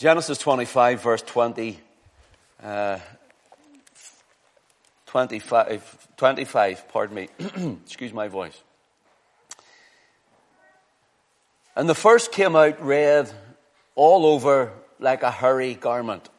Genesis 0.00 0.38
25, 0.38 1.02
verse 1.02 1.20
20, 1.20 1.78
uh, 2.62 2.98
25, 5.04 6.08
25, 6.16 6.88
pardon 6.88 7.14
me, 7.14 7.28
excuse 7.84 8.10
my 8.10 8.28
voice. 8.28 8.58
And 11.76 11.86
the 11.86 11.94
first 11.94 12.32
came 12.32 12.56
out 12.56 12.82
red 12.82 13.30
all 13.94 14.24
over 14.24 14.72
like 15.00 15.22
a 15.22 15.30
hairy 15.30 15.74
garment. 15.74 16.30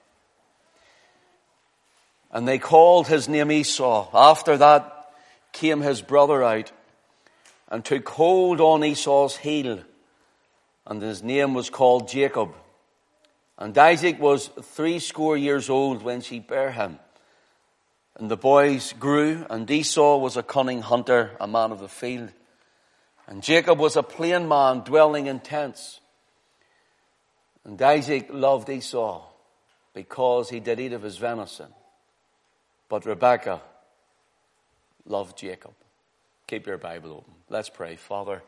And 2.31 2.47
they 2.47 2.57
called 2.57 3.09
his 3.09 3.29
name 3.29 3.51
Esau. 3.51 4.09
After 4.11 4.57
that 4.57 5.13
came 5.51 5.81
his 5.81 6.01
brother 6.01 6.43
out 6.43 6.71
and 7.69 7.85
took 7.85 8.09
hold 8.09 8.59
on 8.59 8.83
Esau's 8.83 9.37
heel. 9.37 9.83
And 10.87 10.99
his 10.99 11.21
name 11.21 11.53
was 11.53 11.69
called 11.69 12.09
Jacob. 12.09 12.55
And 13.61 13.77
Isaac 13.77 14.19
was 14.19 14.47
threescore 14.47 15.37
years 15.37 15.69
old 15.69 16.01
when 16.01 16.21
she 16.21 16.39
bare 16.39 16.71
him. 16.71 16.97
And 18.15 18.29
the 18.29 18.35
boys 18.35 18.93
grew, 18.93 19.45
and 19.51 19.69
Esau 19.69 20.17
was 20.17 20.35
a 20.35 20.41
cunning 20.41 20.81
hunter, 20.81 21.37
a 21.39 21.45
man 21.45 21.71
of 21.71 21.79
the 21.79 21.87
field. 21.87 22.31
And 23.27 23.43
Jacob 23.43 23.77
was 23.77 23.95
a 23.95 24.01
plain 24.01 24.47
man 24.47 24.79
dwelling 24.79 25.27
in 25.27 25.41
tents. 25.41 25.99
And 27.63 27.79
Isaac 27.79 28.29
loved 28.31 28.67
Esau 28.67 29.25
because 29.93 30.49
he 30.49 30.59
did 30.59 30.79
eat 30.79 30.93
of 30.93 31.03
his 31.03 31.17
venison. 31.17 31.71
But 32.89 33.05
Rebekah 33.05 33.61
loved 35.05 35.37
Jacob. 35.37 35.75
Keep 36.47 36.65
your 36.65 36.79
Bible 36.79 37.11
open. 37.11 37.33
Let's 37.47 37.69
pray. 37.69 37.95
Father, 37.95 38.41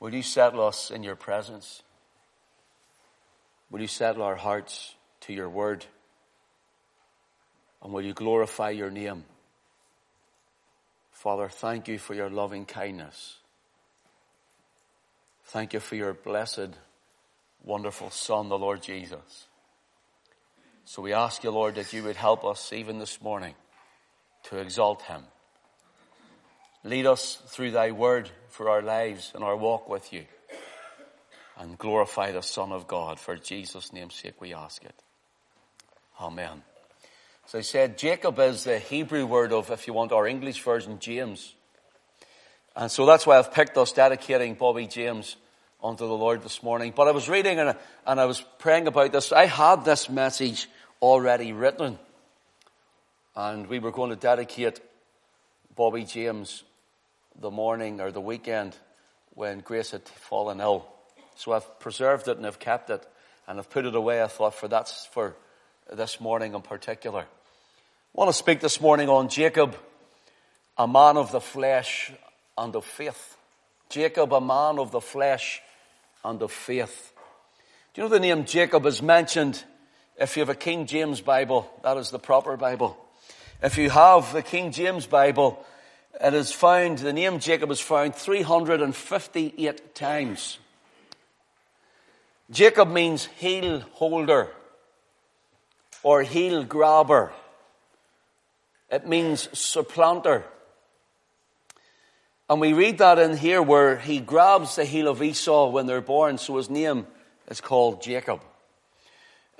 will 0.00 0.12
you 0.12 0.22
settle 0.24 0.66
us 0.66 0.90
in 0.90 1.04
your 1.04 1.14
presence? 1.14 1.84
Will 3.70 3.80
you 3.80 3.86
settle 3.86 4.22
our 4.22 4.36
hearts 4.36 4.94
to 5.22 5.32
your 5.32 5.48
word? 5.48 5.84
And 7.82 7.92
will 7.92 8.02
you 8.02 8.14
glorify 8.14 8.70
your 8.70 8.90
name? 8.90 9.24
Father, 11.12 11.48
thank 11.48 11.88
you 11.88 11.98
for 11.98 12.14
your 12.14 12.30
loving 12.30 12.64
kindness. 12.64 13.38
Thank 15.46 15.72
you 15.72 15.80
for 15.80 15.96
your 15.96 16.12
blessed, 16.12 16.70
wonderful 17.64 18.10
Son, 18.10 18.48
the 18.48 18.58
Lord 18.58 18.82
Jesus. 18.82 19.46
So 20.84 21.02
we 21.02 21.12
ask 21.12 21.42
you, 21.42 21.50
Lord, 21.50 21.74
that 21.76 21.92
you 21.92 22.04
would 22.04 22.16
help 22.16 22.44
us 22.44 22.72
even 22.72 22.98
this 22.98 23.20
morning 23.20 23.54
to 24.44 24.58
exalt 24.58 25.02
him. 25.02 25.22
Lead 26.84 27.06
us 27.06 27.42
through 27.48 27.72
thy 27.72 27.90
word 27.90 28.30
for 28.48 28.70
our 28.70 28.82
lives 28.82 29.32
and 29.34 29.42
our 29.42 29.56
walk 29.56 29.88
with 29.88 30.12
you. 30.12 30.24
And 31.58 31.78
glorify 31.78 32.32
the 32.32 32.42
Son 32.42 32.70
of 32.70 32.86
God. 32.86 33.18
For 33.18 33.36
Jesus' 33.36 33.92
name's 33.92 34.14
sake 34.14 34.40
we 34.40 34.52
ask 34.52 34.84
it. 34.84 34.94
Amen. 36.20 36.62
So 37.46 37.58
I 37.58 37.62
said, 37.62 37.96
Jacob 37.96 38.38
is 38.40 38.64
the 38.64 38.78
Hebrew 38.78 39.24
word 39.24 39.52
of, 39.52 39.70
if 39.70 39.86
you 39.86 39.92
want 39.92 40.12
our 40.12 40.26
English 40.26 40.62
version, 40.62 40.98
James. 40.98 41.54
And 42.74 42.90
so 42.90 43.06
that's 43.06 43.26
why 43.26 43.38
I've 43.38 43.52
picked 43.52 43.78
us 43.78 43.92
dedicating 43.92 44.54
Bobby 44.54 44.86
James 44.86 45.36
unto 45.82 46.06
the 46.06 46.14
Lord 46.14 46.42
this 46.42 46.62
morning. 46.62 46.92
But 46.94 47.08
I 47.08 47.12
was 47.12 47.28
reading 47.28 47.58
and, 47.58 47.76
and 48.06 48.20
I 48.20 48.26
was 48.26 48.44
praying 48.58 48.86
about 48.86 49.12
this. 49.12 49.32
I 49.32 49.46
had 49.46 49.84
this 49.84 50.10
message 50.10 50.68
already 51.00 51.52
written. 51.52 51.98
And 53.34 53.66
we 53.68 53.78
were 53.78 53.92
going 53.92 54.10
to 54.10 54.16
dedicate 54.16 54.80
Bobby 55.74 56.04
James 56.04 56.64
the 57.38 57.50
morning 57.50 58.00
or 58.00 58.10
the 58.10 58.20
weekend 58.20 58.76
when 59.34 59.60
Grace 59.60 59.92
had 59.92 60.08
fallen 60.08 60.60
ill. 60.60 60.86
So 61.36 61.52
I've 61.52 61.78
preserved 61.78 62.28
it 62.28 62.38
and 62.38 62.46
I've 62.46 62.58
kept 62.58 62.90
it 62.90 63.06
and 63.46 63.58
I've 63.58 63.70
put 63.70 63.84
it 63.84 63.94
away. 63.94 64.22
I 64.22 64.26
thought 64.26 64.54
for 64.54 64.68
that's 64.68 65.06
for 65.06 65.36
this 65.92 66.20
morning 66.20 66.54
in 66.54 66.62
particular. 66.62 67.20
I 67.20 67.26
want 68.14 68.30
to 68.30 68.32
speak 68.32 68.60
this 68.60 68.80
morning 68.80 69.08
on 69.08 69.28
Jacob, 69.28 69.76
a 70.78 70.88
man 70.88 71.16
of 71.18 71.30
the 71.32 71.40
flesh 71.40 72.10
and 72.56 72.74
of 72.74 72.84
faith. 72.84 73.36
Jacob, 73.90 74.32
a 74.32 74.40
man 74.40 74.78
of 74.78 74.90
the 74.90 75.00
flesh 75.00 75.62
and 76.24 76.40
of 76.42 76.50
faith. 76.50 77.12
Do 77.92 78.02
you 78.02 78.08
know 78.08 78.14
the 78.14 78.20
name 78.20 78.44
Jacob 78.46 78.86
is 78.86 79.02
mentioned 79.02 79.62
if 80.16 80.36
you 80.36 80.40
have 80.40 80.48
a 80.48 80.54
King 80.54 80.86
James 80.86 81.20
Bible? 81.20 81.70
That 81.82 81.98
is 81.98 82.10
the 82.10 82.18
proper 82.18 82.56
Bible. 82.56 82.96
If 83.62 83.78
you 83.78 83.90
have 83.90 84.32
the 84.32 84.42
King 84.42 84.72
James 84.72 85.06
Bible, 85.06 85.64
it 86.20 86.34
is 86.34 86.50
found, 86.50 86.98
the 86.98 87.12
name 87.12 87.38
Jacob 87.40 87.70
is 87.70 87.80
found 87.80 88.14
358 88.14 89.94
times. 89.94 90.58
Jacob 92.50 92.88
means 92.90 93.26
heel 93.38 93.80
holder 93.92 94.52
or 96.02 96.22
heel 96.22 96.64
grabber. 96.64 97.32
It 98.90 99.06
means 99.06 99.48
supplanter. 99.58 100.44
And 102.48 102.60
we 102.60 102.72
read 102.72 102.98
that 102.98 103.18
in 103.18 103.36
here 103.36 103.60
where 103.60 103.96
he 103.96 104.20
grabs 104.20 104.76
the 104.76 104.84
heel 104.84 105.08
of 105.08 105.20
Esau 105.20 105.70
when 105.70 105.86
they're 105.86 106.00
born, 106.00 106.38
so 106.38 106.56
his 106.56 106.70
name 106.70 107.06
is 107.48 107.60
called 107.60 108.02
Jacob. 108.02 108.40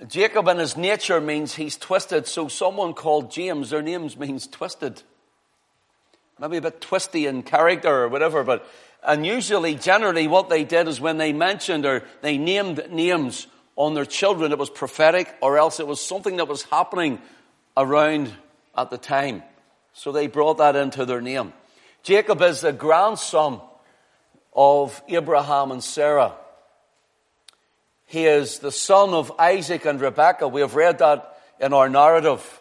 Jacob 0.06 0.46
in 0.46 0.58
his 0.58 0.76
nature 0.76 1.20
means 1.20 1.54
he's 1.54 1.76
twisted, 1.76 2.26
so 2.28 2.46
someone 2.46 2.94
called 2.94 3.30
James, 3.30 3.70
their 3.70 3.82
names 3.82 4.16
means 4.16 4.46
twisted. 4.46 5.02
Maybe 6.38 6.58
a 6.58 6.62
bit 6.62 6.80
twisty 6.80 7.26
in 7.26 7.42
character 7.42 8.04
or 8.04 8.08
whatever, 8.08 8.44
but, 8.44 8.68
and 9.06 9.24
usually, 9.24 9.76
generally, 9.76 10.26
what 10.26 10.48
they 10.48 10.64
did 10.64 10.88
is 10.88 11.00
when 11.00 11.16
they 11.16 11.32
mentioned 11.32 11.86
or 11.86 12.02
they 12.22 12.38
named 12.38 12.90
names 12.90 13.46
on 13.76 13.94
their 13.94 14.04
children, 14.04 14.52
it 14.52 14.58
was 14.58 14.70
prophetic 14.70 15.34
or 15.40 15.58
else 15.58 15.80
it 15.80 15.86
was 15.86 16.00
something 16.00 16.36
that 16.38 16.48
was 16.48 16.62
happening 16.64 17.20
around 17.76 18.32
at 18.76 18.90
the 18.90 18.98
time. 18.98 19.42
So 19.92 20.12
they 20.12 20.26
brought 20.26 20.58
that 20.58 20.76
into 20.76 21.04
their 21.04 21.20
name. 21.20 21.52
Jacob 22.02 22.42
is 22.42 22.60
the 22.60 22.72
grandson 22.72 23.60
of 24.54 25.00
Abraham 25.08 25.70
and 25.70 25.84
Sarah. 25.84 26.34
He 28.06 28.26
is 28.26 28.58
the 28.58 28.72
son 28.72 29.10
of 29.10 29.32
Isaac 29.38 29.84
and 29.84 30.00
Rebekah. 30.00 30.48
We 30.48 30.60
have 30.62 30.74
read 30.74 30.98
that 30.98 31.38
in 31.60 31.72
our 31.72 31.88
narrative. 31.88 32.60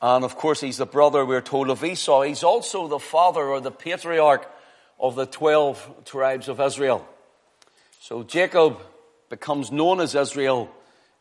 And 0.00 0.24
of 0.24 0.36
course, 0.36 0.60
he's 0.60 0.78
the 0.78 0.86
brother, 0.86 1.24
we're 1.24 1.40
told, 1.40 1.70
of 1.70 1.84
Esau. 1.84 2.22
He's 2.22 2.42
also 2.42 2.88
the 2.88 2.98
father 2.98 3.42
or 3.42 3.60
the 3.60 3.70
patriarch 3.70 4.48
of 5.02 5.16
the 5.16 5.26
12 5.26 6.04
tribes 6.04 6.48
of 6.48 6.60
Israel. 6.60 7.06
So 8.00 8.22
Jacob 8.22 8.78
becomes 9.28 9.72
known 9.72 10.00
as 10.00 10.14
Israel. 10.14 10.70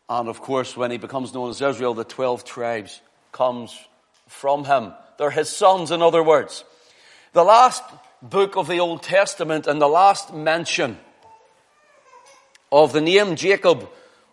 And 0.08 0.30
of 0.30 0.40
course, 0.40 0.78
when 0.78 0.92
he 0.92 0.98
becomes 0.98 1.34
known 1.34 1.50
as 1.50 1.62
Israel, 1.62 1.96
the 1.96 2.04
12 2.04 2.46
tribes 2.46 3.02
comes 3.32 3.78
from 4.28 4.66
him. 4.66 4.94
They're 5.18 5.32
his 5.32 5.50
sons, 5.50 5.90
in 5.90 6.02
other 6.04 6.24
words. 6.24 6.64
The 7.34 7.44
last 7.44 7.84
book 8.22 8.56
of 8.56 8.68
the 8.68 8.80
Old 8.80 9.02
Testament 9.02 9.66
and 9.66 9.82
the 9.82 9.88
last 9.88 10.32
mention 10.32 11.00
of 12.72 12.94
the 12.94 13.02
name 13.02 13.36
Jacob 13.36 13.90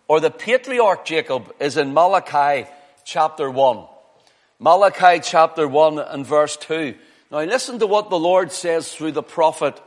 or 0.09 0.21
the 0.21 0.31
patriarch 0.31 1.05
Jacob 1.07 1.55
is 1.59 1.77
in 1.77 1.95
Malachi 1.95 2.69
chapter 3.05 3.51
1. 3.51 3.87
Malachi 4.59 5.21
chapter 5.23 5.67
1 5.67 5.99
and 5.99 6.27
verse 6.27 6.57
2. 6.57 6.95
Now 7.31 7.43
listen 7.43 7.79
to 7.81 7.87
what 7.87 8.11
the 8.11 8.19
Lord 8.19 8.53
says 8.53 8.93
through 8.93 9.13
the 9.13 9.23
prophet 9.23 9.81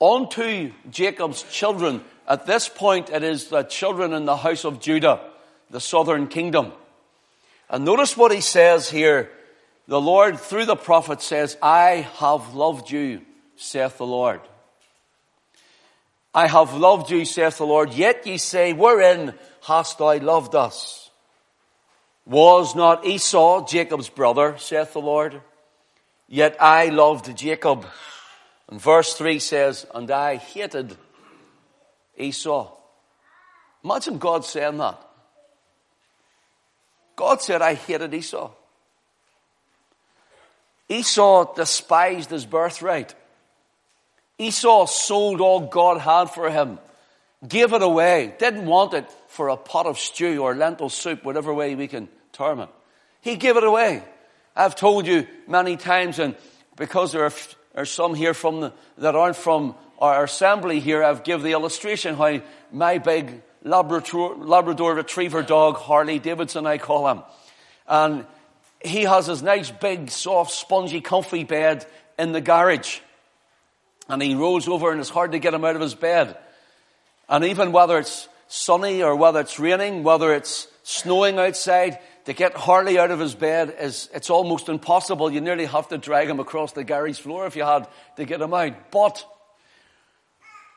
unto 0.00 0.72
Jacob's 0.90 1.42
children. 1.44 2.04
At 2.28 2.46
this 2.46 2.68
point 2.68 3.10
it 3.10 3.22
is 3.22 3.48
the 3.48 3.62
children 3.62 4.12
in 4.12 4.24
the 4.24 4.36
house 4.36 4.64
of 4.64 4.80
Judah, 4.80 5.20
the 5.70 5.80
southern 5.80 6.26
kingdom. 6.26 6.72
And 7.70 7.84
notice 7.84 8.16
what 8.16 8.32
he 8.32 8.40
says 8.40 8.90
here 8.90 9.30
the 9.88 10.00
Lord, 10.00 10.40
through 10.40 10.64
the 10.64 10.76
prophet, 10.76 11.22
says, 11.22 11.56
I 11.62 12.08
have 12.18 12.54
loved 12.54 12.90
you, 12.90 13.20
saith 13.54 13.98
the 13.98 14.06
Lord. 14.06 14.40
I 16.34 16.48
have 16.48 16.74
loved 16.74 17.10
you, 17.10 17.24
saith 17.24 17.58
the 17.58 17.66
Lord. 17.66 17.94
Yet 17.94 18.26
ye 18.26 18.36
say, 18.36 18.72
Wherein 18.72 19.32
hast 19.62 19.98
thou 19.98 20.18
loved 20.18 20.56
us? 20.56 21.10
Was 22.26 22.74
not 22.74 23.06
Esau 23.06 23.64
Jacob's 23.66 24.08
brother, 24.08 24.56
saith 24.58 24.92
the 24.92 25.00
Lord? 25.00 25.40
Yet 26.28 26.56
I 26.60 26.88
loved 26.88 27.36
Jacob. 27.36 27.86
And 28.68 28.80
verse 28.80 29.14
3 29.14 29.38
says, 29.38 29.86
And 29.94 30.10
I 30.10 30.36
hated 30.36 30.96
Esau. 32.16 32.72
Imagine 33.84 34.18
God 34.18 34.44
saying 34.44 34.78
that. 34.78 35.00
God 37.14 37.40
said, 37.40 37.62
I 37.62 37.74
hated 37.74 38.12
Esau. 38.12 38.50
Esau 40.88 41.54
despised 41.54 42.30
his 42.30 42.44
birthright. 42.44 43.14
Esau 44.38 44.86
sold 44.86 45.40
all 45.40 45.60
God 45.60 45.98
had 45.98 46.26
for 46.26 46.50
him, 46.50 46.78
gave 47.46 47.72
it 47.72 47.82
away, 47.82 48.34
didn't 48.38 48.66
want 48.66 48.92
it 48.92 49.10
for 49.28 49.48
a 49.48 49.56
pot 49.56 49.86
of 49.86 49.98
stew 49.98 50.42
or 50.42 50.54
lentil 50.54 50.90
soup, 50.90 51.24
whatever 51.24 51.54
way 51.54 51.74
we 51.74 51.88
can 51.88 52.08
term 52.32 52.60
it. 52.60 52.68
He 53.22 53.36
gave 53.36 53.56
it 53.56 53.64
away. 53.64 54.02
I've 54.56 54.74
told 54.74 55.06
you 55.06 55.26
many 55.46 55.76
times, 55.76 56.18
and 56.18 56.34
because 56.76 57.12
there 57.12 57.24
are, 57.24 57.32
are 57.74 57.84
some 57.84 58.14
here 58.14 58.32
from 58.32 58.60
the, 58.62 58.72
that 58.98 59.14
aren't 59.14 59.36
from 59.36 59.74
our 59.98 60.24
assembly 60.24 60.80
here, 60.80 61.04
I've 61.04 61.24
given 61.24 61.44
the 61.44 61.52
illustration 61.52 62.16
how 62.16 62.40
my 62.72 62.96
big 62.96 63.42
Labrador, 63.62 64.36
Labrador 64.36 64.94
retriever 64.94 65.42
dog, 65.42 65.76
Harley 65.76 66.18
Davidson, 66.18 66.66
I 66.66 66.78
call 66.78 67.08
him. 67.08 67.22
And 67.86 68.26
he 68.82 69.02
has 69.02 69.26
his 69.26 69.42
nice 69.42 69.70
big, 69.70 70.10
soft, 70.10 70.52
spongy, 70.52 71.00
comfy 71.00 71.44
bed 71.44 71.84
in 72.18 72.32
the 72.32 72.40
garage. 72.40 73.00
And 74.08 74.22
he 74.22 74.34
rolls 74.34 74.68
over 74.68 74.90
and 74.90 75.00
it's 75.00 75.10
hard 75.10 75.32
to 75.32 75.38
get 75.38 75.52
him 75.52 75.64
out 75.64 75.74
of 75.74 75.82
his 75.82 75.94
bed. 75.94 76.36
And 77.28 77.44
even 77.44 77.72
whether 77.72 77.98
it's 77.98 78.28
sunny 78.48 79.02
or 79.02 79.16
whether 79.16 79.40
it's 79.40 79.58
raining, 79.58 80.04
whether 80.04 80.32
it's 80.32 80.68
snowing 80.84 81.38
outside, 81.38 81.98
to 82.26 82.32
get 82.32 82.56
Harley 82.56 82.98
out 82.98 83.12
of 83.12 83.20
his 83.20 83.36
bed 83.36 83.76
is, 83.80 84.10
it's 84.12 84.30
almost 84.30 84.68
impossible. 84.68 85.30
You 85.30 85.40
nearly 85.40 85.64
have 85.64 85.88
to 85.88 85.98
drag 85.98 86.28
him 86.28 86.40
across 86.40 86.72
the 86.72 86.82
garage 86.82 87.20
floor 87.20 87.46
if 87.46 87.54
you 87.54 87.64
had 87.64 87.86
to 88.16 88.24
get 88.24 88.40
him 88.40 88.52
out. 88.52 88.90
But, 88.90 89.24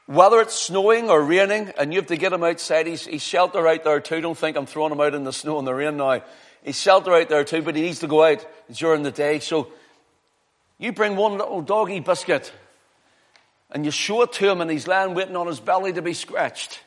whether 0.06 0.42
it's 0.42 0.54
snowing 0.54 1.10
or 1.10 1.24
raining 1.24 1.74
and 1.78 1.92
you 1.92 2.00
have 2.00 2.07
to 2.10 2.18
get 2.18 2.34
him 2.34 2.44
outside, 2.44 2.86
he's, 2.86 3.06
he's 3.06 3.24
shelter 3.24 3.68
out 3.68 3.84
there 3.84 4.00
too. 4.00 4.22
Don't 4.22 4.38
think 4.38 4.57
I'm 4.57 4.68
throwing 4.68 4.92
him 4.92 5.01
out 5.01 5.16
in 5.16 5.24
the 5.24 5.34
snow 5.34 5.57
and 5.57 5.68
the 5.68 5.74
rain 5.74 5.98
now. 5.98 6.22
He's 6.63 6.80
shelter 6.80 7.16
out 7.16 7.30
there 7.30 7.44
too, 7.44 7.63
but 7.63 7.75
he 7.75 7.81
needs 7.81 8.00
to 8.00 8.07
go 8.07 8.24
out 8.24 8.46
during 8.72 9.01
the 9.01 9.12
day. 9.12 9.40
So, 9.40 9.72
you 10.78 10.94
bring 10.94 11.16
one 11.16 11.34
little 11.34 11.63
doggy 11.63 12.00
biscuit 12.00 12.51
and 13.72 13.86
you 13.86 13.92
show 13.92 14.22
it 14.22 14.34
to 14.34 14.51
him 14.51 14.62
and 14.62 14.69
he's 14.69 14.88
lying 14.88 15.16
waiting 15.16 15.36
on 15.36 15.48
his 15.48 15.60
belly 15.60 15.94
to 15.94 16.04
be 16.04 16.13
scratched. 16.13 16.80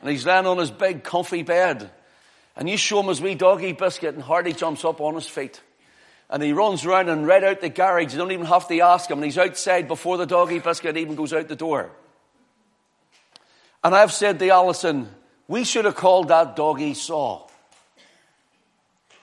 And 0.00 0.10
he's 0.10 0.24
lying 0.24 0.46
on 0.46 0.56
his 0.56 0.70
big 0.70 1.04
comfy 1.04 1.42
bed. 1.42 1.90
And 2.56 2.68
you 2.68 2.76
show 2.76 3.00
him 3.00 3.08
his 3.08 3.20
wee 3.20 3.34
doggy 3.34 3.72
biscuit 3.72 4.14
and 4.14 4.22
Harley 4.22 4.52
jumps 4.52 4.84
up 4.84 5.00
on 5.00 5.14
his 5.14 5.26
feet. 5.26 5.60
And 6.28 6.42
he 6.42 6.52
runs 6.52 6.84
around 6.84 7.08
and 7.08 7.26
right 7.26 7.44
out 7.44 7.60
the 7.60 7.68
garage. 7.68 8.12
You 8.12 8.18
don't 8.18 8.32
even 8.32 8.46
have 8.46 8.66
to 8.68 8.80
ask 8.80 9.10
him. 9.10 9.18
And 9.18 9.24
he's 9.24 9.38
outside 9.38 9.86
before 9.86 10.16
the 10.16 10.26
doggy 10.26 10.58
biscuit 10.58 10.96
even 10.96 11.14
goes 11.14 11.32
out 11.32 11.48
the 11.48 11.54
door. 11.54 11.90
And 13.84 13.94
I've 13.94 14.12
said 14.12 14.38
to 14.38 14.48
Alison, 14.48 15.08
we 15.46 15.62
should 15.62 15.84
have 15.84 15.94
called 15.94 16.28
that 16.28 16.56
dog 16.56 16.80
Esau. 16.80 17.46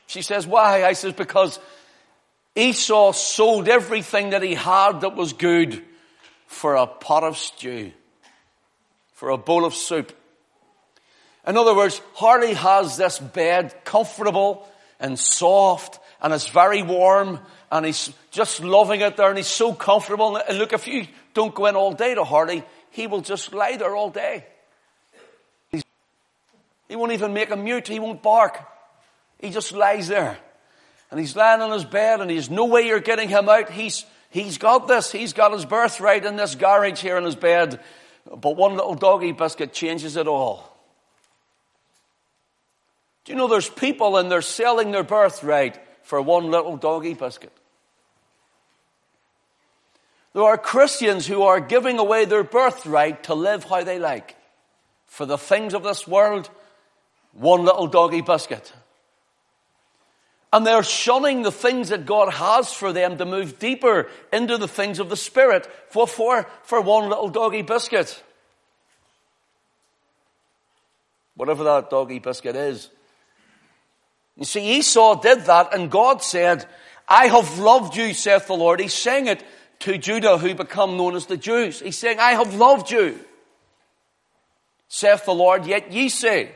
She 0.07 0.21
says, 0.21 0.47
why? 0.47 0.85
I 0.85 0.93
says, 0.93 1.13
because 1.13 1.59
Esau 2.55 3.11
sold 3.13 3.67
everything 3.67 4.29
that 4.29 4.43
he 4.43 4.53
had 4.53 5.01
that 5.01 5.15
was 5.15 5.33
good 5.33 5.83
for 6.45 6.75
a 6.75 6.85
pot 6.85 7.23
of 7.23 7.37
stew, 7.37 7.91
for 9.13 9.29
a 9.29 9.37
bowl 9.37 9.65
of 9.65 9.73
soup. 9.73 10.13
In 11.45 11.57
other 11.57 11.75
words, 11.75 12.01
Harley 12.13 12.53
has 12.53 12.97
this 12.97 13.19
bed 13.19 13.73
comfortable 13.83 14.67
and 14.99 15.19
soft 15.19 15.99
and 16.21 16.33
it's 16.33 16.47
very 16.47 16.81
warm 16.81 17.39
and 17.69 17.85
he's 17.85 18.11
just 18.31 18.63
loving 18.63 19.01
it 19.01 19.17
there 19.17 19.27
and 19.27 19.37
he's 19.37 19.47
so 19.47 19.73
comfortable. 19.73 20.37
And 20.37 20.57
look, 20.57 20.71
if 20.71 20.87
you 20.87 21.05
don't 21.33 21.53
go 21.53 21.65
in 21.65 21.75
all 21.75 21.91
day 21.91 22.15
to 22.15 22.23
Harley, 22.23 22.63
he 22.91 23.07
will 23.07 23.21
just 23.21 23.53
lie 23.53 23.75
there 23.75 23.93
all 23.93 24.09
day. 24.09 24.45
He's, 25.69 25.83
he 26.87 26.95
won't 26.95 27.11
even 27.11 27.33
make 27.33 27.51
a 27.51 27.57
mute. 27.57 27.87
He 27.89 27.99
won't 27.99 28.23
bark. 28.23 28.57
He 29.39 29.49
just 29.49 29.73
lies 29.73 30.07
there. 30.07 30.37
And 31.11 31.19
he's 31.19 31.35
lying 31.35 31.61
on 31.61 31.71
his 31.71 31.83
bed 31.83 32.21
and 32.21 32.29
there's 32.29 32.49
no 32.49 32.65
way 32.65 32.87
you're 32.87 33.01
getting 33.01 33.27
him 33.27 33.49
out. 33.49 33.69
He's, 33.69 34.05
he's 34.29 34.57
got 34.57 34.87
this. 34.87 35.11
He's 35.11 35.33
got 35.33 35.51
his 35.51 35.65
birthright 35.65 36.23
in 36.23 36.37
this 36.37 36.55
garage 36.55 37.01
here 37.01 37.17
in 37.17 37.25
his 37.25 37.35
bed. 37.35 37.81
But 38.25 38.55
one 38.55 38.75
little 38.77 38.95
doggy 38.95 39.33
biscuit 39.33 39.73
changes 39.73 40.15
it 40.15 40.27
all. 40.27 40.72
Do 43.25 43.31
you 43.31 43.37
know 43.37 43.47
there's 43.47 43.69
people 43.69 44.17
and 44.17 44.29
they're 44.29 44.41
selling 44.41 44.91
their 44.91 45.03
birthright 45.03 45.79
for 46.03 46.21
one 46.21 46.51
little 46.51 46.77
doggy 46.77 47.13
biscuit? 47.13 47.53
There 50.33 50.43
are 50.43 50.57
Christians 50.57 51.27
who 51.27 51.43
are 51.43 51.59
giving 51.59 51.99
away 51.99 52.25
their 52.25 52.43
birthright 52.43 53.23
to 53.25 53.35
live 53.35 53.63
how 53.63 53.83
they 53.83 53.99
like. 53.99 54.35
For 55.05 55.25
the 55.25 55.37
things 55.37 55.75
of 55.75 55.83
this 55.83 56.07
world, 56.07 56.49
one 57.33 57.63
little 57.63 57.87
doggy 57.87 58.21
biscuit. 58.21 58.73
And 60.51 60.65
they're 60.65 60.83
shunning 60.83 61.43
the 61.43 61.51
things 61.51 61.89
that 61.89 62.05
God 62.05 62.31
has 62.33 62.73
for 62.73 62.91
them 62.91 63.17
to 63.17 63.25
move 63.25 63.57
deeper 63.57 64.09
into 64.31 64.57
the 64.57 64.67
things 64.67 64.99
of 64.99 65.09
the 65.09 65.17
Spirit 65.17 65.67
for, 65.89 66.07
for, 66.07 66.47
for 66.63 66.81
one 66.81 67.09
little 67.09 67.29
doggy 67.29 67.61
biscuit. 67.61 68.21
Whatever 71.35 71.63
that 71.63 71.89
doggy 71.89 72.19
biscuit 72.19 72.55
is. 72.55 72.89
You 74.37 74.45
see, 74.45 74.77
Esau 74.77 75.21
did 75.21 75.41
that 75.45 75.73
and 75.73 75.91
God 75.91 76.23
said, 76.23 76.65
I 77.07 77.27
have 77.27 77.59
loved 77.59 77.95
you, 77.95 78.13
saith 78.13 78.47
the 78.47 78.53
Lord. 78.53 78.79
He's 78.79 78.93
saying 78.93 79.27
it 79.27 79.43
to 79.79 79.97
Judah 79.97 80.37
who 80.37 80.55
become 80.55 80.97
known 80.97 81.15
as 81.15 81.25
the 81.25 81.37
Jews. 81.37 81.81
He's 81.81 81.97
saying, 81.97 82.19
I 82.19 82.31
have 82.31 82.55
loved 82.55 82.89
you, 82.89 83.19
saith 84.87 85.25
the 85.25 85.33
Lord, 85.33 85.65
yet 85.65 85.91
ye 85.91 86.09
say, 86.09 86.51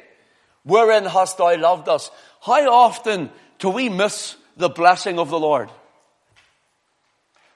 wherein 0.63 1.05
hast 1.05 1.37
thou 1.37 1.55
loved 1.57 1.87
us? 1.87 2.09
How 2.41 2.71
often 2.71 3.29
do 3.59 3.69
we 3.69 3.89
miss 3.89 4.35
the 4.55 4.69
blessing 4.69 5.19
of 5.19 5.29
the 5.29 5.39
Lord? 5.39 5.69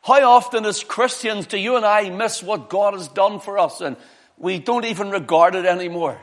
How 0.03 0.23
often 0.23 0.65
as 0.65 0.83
Christians 0.83 1.45
do 1.45 1.57
you 1.57 1.75
and 1.75 1.85
I 1.85 2.09
miss 2.09 2.41
what 2.41 2.69
God 2.69 2.93
has 2.93 3.07
done 3.07 3.39
for 3.39 3.59
us 3.59 3.81
and 3.81 3.97
we 4.37 4.59
don't 4.59 4.85
even 4.85 5.11
regard 5.11 5.55
it 5.55 5.65
anymore? 5.65 6.19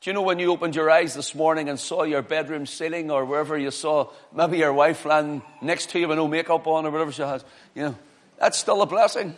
Do 0.00 0.08
you 0.08 0.14
know 0.14 0.22
when 0.22 0.38
you 0.38 0.50
opened 0.50 0.74
your 0.74 0.90
eyes 0.90 1.12
this 1.12 1.34
morning 1.34 1.68
and 1.68 1.78
saw 1.78 2.04
your 2.04 2.22
bedroom 2.22 2.64
ceiling 2.64 3.10
or 3.10 3.26
wherever 3.26 3.58
you 3.58 3.70
saw 3.70 4.08
maybe 4.34 4.56
your 4.56 4.72
wife 4.72 5.04
lying 5.04 5.42
next 5.60 5.90
to 5.90 5.98
you 5.98 6.08
with 6.08 6.16
no 6.16 6.26
makeup 6.26 6.66
on 6.66 6.86
or 6.86 6.90
whatever 6.90 7.12
she 7.12 7.20
has? 7.20 7.44
You 7.74 7.82
know, 7.82 7.94
that's 8.38 8.56
still 8.56 8.80
a 8.80 8.86
blessing. 8.86 9.36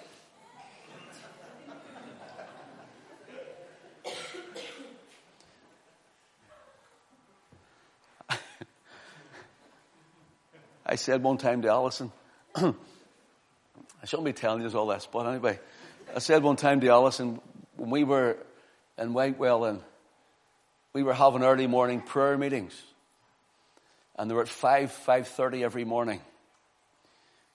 I 10.86 10.94
said 10.94 11.24
one 11.24 11.38
time 11.38 11.62
to 11.62 11.68
Alison, 11.70 12.12
I 12.54 12.72
shouldn't 14.04 14.26
be 14.26 14.32
telling 14.32 14.62
you 14.62 14.70
all 14.78 14.86
this, 14.86 15.08
but 15.10 15.26
anyway, 15.26 15.58
I 16.14 16.20
said 16.20 16.44
one 16.44 16.54
time 16.54 16.80
to 16.82 16.88
Alison 16.88 17.40
when 17.76 17.90
we 17.90 18.04
were 18.04 18.36
in 18.96 19.12
Whitewell 19.12 19.64
and 19.64 19.80
we 20.92 21.02
were 21.02 21.14
having 21.14 21.42
early 21.42 21.66
morning 21.66 22.00
prayer 22.00 22.36
meetings. 22.36 22.80
And 24.16 24.30
they 24.30 24.34
were 24.34 24.42
at 24.42 24.48
5, 24.48 24.90
5.30 25.06 25.62
every 25.62 25.84
morning. 25.84 26.20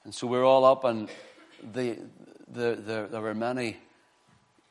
And 0.04 0.14
so 0.14 0.28
we 0.28 0.38
were 0.38 0.44
all 0.44 0.66
up 0.66 0.84
and 0.86 1.10
the, 1.74 1.98
the, 2.48 2.76
the, 2.76 3.08
there 3.12 3.22
were 3.22 3.36
many, 3.36 3.78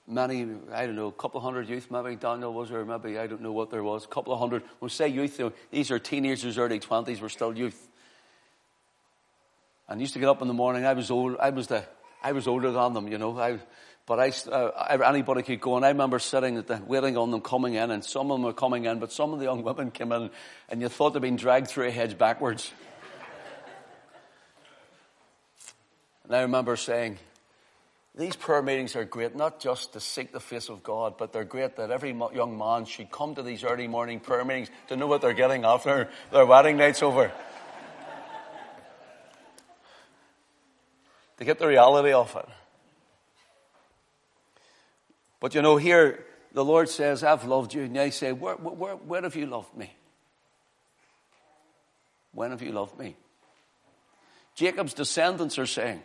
many, 0.09 0.49
I 0.73 0.87
don't 0.87 0.97
know, 0.97 1.09
a 1.09 1.13
couple 1.13 1.39
of 1.39 1.45
hundred 1.45 1.69
youth, 1.69 1.91
maybe 1.91 2.17
Daniel 2.17 2.53
was 2.53 2.71
there, 2.71 2.85
maybe, 2.85 3.19
I 3.19 3.27
don't 3.27 3.43
know 3.43 3.53
what 3.53 3.71
there 3.71 3.83
was, 3.83 4.05
a 4.05 4.09
couple 4.09 4.33
of 4.33 4.39
hundred. 4.39 4.63
When 4.63 4.87
we 4.87 4.89
say 4.89 5.09
youth, 5.09 5.41
these 5.71 5.91
are 5.91 5.99
teenagers, 5.99 6.59
early 6.59 6.81
20s, 6.81 7.21
we're 7.21 7.29
still 7.29 7.57
youth. 7.57 7.89
And 9.89 10.01
used 10.01 10.15
to 10.15 10.19
get 10.19 10.29
up 10.29 10.43
in 10.43 10.49
the 10.49 10.55
morning, 10.55 10.85
I 10.85 10.95
was 10.95 11.11
old, 11.11 11.37
I 11.39 11.51
was 11.51 11.69
the, 11.69 11.85
I 12.23 12.33
was 12.33 12.49
older 12.49 12.73
than 12.73 12.95
them, 12.95 13.07
you 13.09 13.19
know. 13.19 13.39
I, 13.39 13.59
but 14.07 14.21
I, 14.21 14.33
uh, 14.51 15.03
anybody 15.05 15.43
could 15.43 15.61
go, 15.61 15.77
and 15.77 15.85
I 15.85 15.89
remember 15.89 16.21
sitting 16.21 16.57
at 16.59 16.69
the, 16.69 16.81
waiting 16.87 17.17
on 17.17 17.33
them 17.33 17.41
coming 17.41 17.75
in, 17.75 17.91
and 17.91 18.05
some 18.05 18.31
of 18.31 18.37
them 18.37 18.45
were 18.45 18.53
coming 18.53 18.85
in, 18.85 19.01
but 19.01 19.11
some 19.11 19.33
of 19.33 19.41
the 19.41 19.47
young 19.47 19.65
women 19.65 19.91
came 19.91 20.13
in, 20.13 20.31
and 20.69 20.81
you 20.81 20.89
thought 20.89 21.13
they'd 21.13 21.23
been 21.23 21.35
dragged 21.35 21.67
through 21.67 21.89
a 21.89 21.91
hedge 21.91 22.17
backwards. 22.17 22.73
and 26.25 26.37
I 26.37 26.43
remember 26.43 26.77
saying, 26.77 27.19
these 28.15 28.37
prayer 28.37 28.63
meetings 28.63 28.95
are 28.95 29.05
great, 29.05 29.35
not 29.35 29.59
just 29.59 29.93
to 29.95 30.01
seek 30.01 30.33
the 30.33 30.41
face 30.41 30.71
of 30.71 30.85
God, 30.85 31.19
but 31.19 31.33
they're 31.33 31.45
great 31.45 31.77
that 31.77 31.91
every 31.91 32.17
young 32.33 32.57
man 32.57 32.85
should 32.85 33.11
come 33.11 33.35
to 33.35 33.43
these 33.43 33.65
early 33.65 33.89
morning 33.89 34.21
prayer 34.21 34.45
meetings 34.45 34.71
to 34.89 34.97
know 34.97 35.09
what 35.09 35.21
they're 35.21 35.35
getting 35.35 35.65
after 35.65 36.09
their 36.31 36.47
wedding 36.47 36.77
night's 36.77 37.03
over. 37.03 37.33
to 41.39 41.45
get 41.45 41.59
the 41.59 41.67
reality 41.67 42.13
of 42.13 42.35
it. 42.37 42.49
But 45.41 45.55
you 45.55 45.63
know, 45.63 45.77
here 45.77 46.25
the 46.53 46.65
Lord 46.65 46.89
says, 46.89 47.23
I've 47.23 47.45
loved 47.45 47.75
you. 47.75 47.83
And 47.83 47.97
they 47.97 48.11
say, 48.11 48.33
where, 48.33 48.55
where, 48.55 48.95
where 48.97 49.23
have 49.23 49.37
you 49.37 49.47
loved 49.47 49.77
me? 49.77 49.93
When 52.33 52.51
have 52.51 52.63
you 52.63 52.73
loved 52.73 52.99
me? 52.99 53.17
Jacob's 54.55 54.95
descendants 54.95 55.59
are 55.59 55.67
saying, 55.67 56.03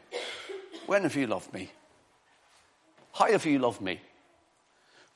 When 0.85 1.03
have 1.03 1.15
you 1.15 1.25
loved 1.25 1.53
me? 1.53 1.71
How 3.13 3.31
have 3.31 3.45
you 3.45 3.59
loved 3.59 3.81
me? 3.81 4.01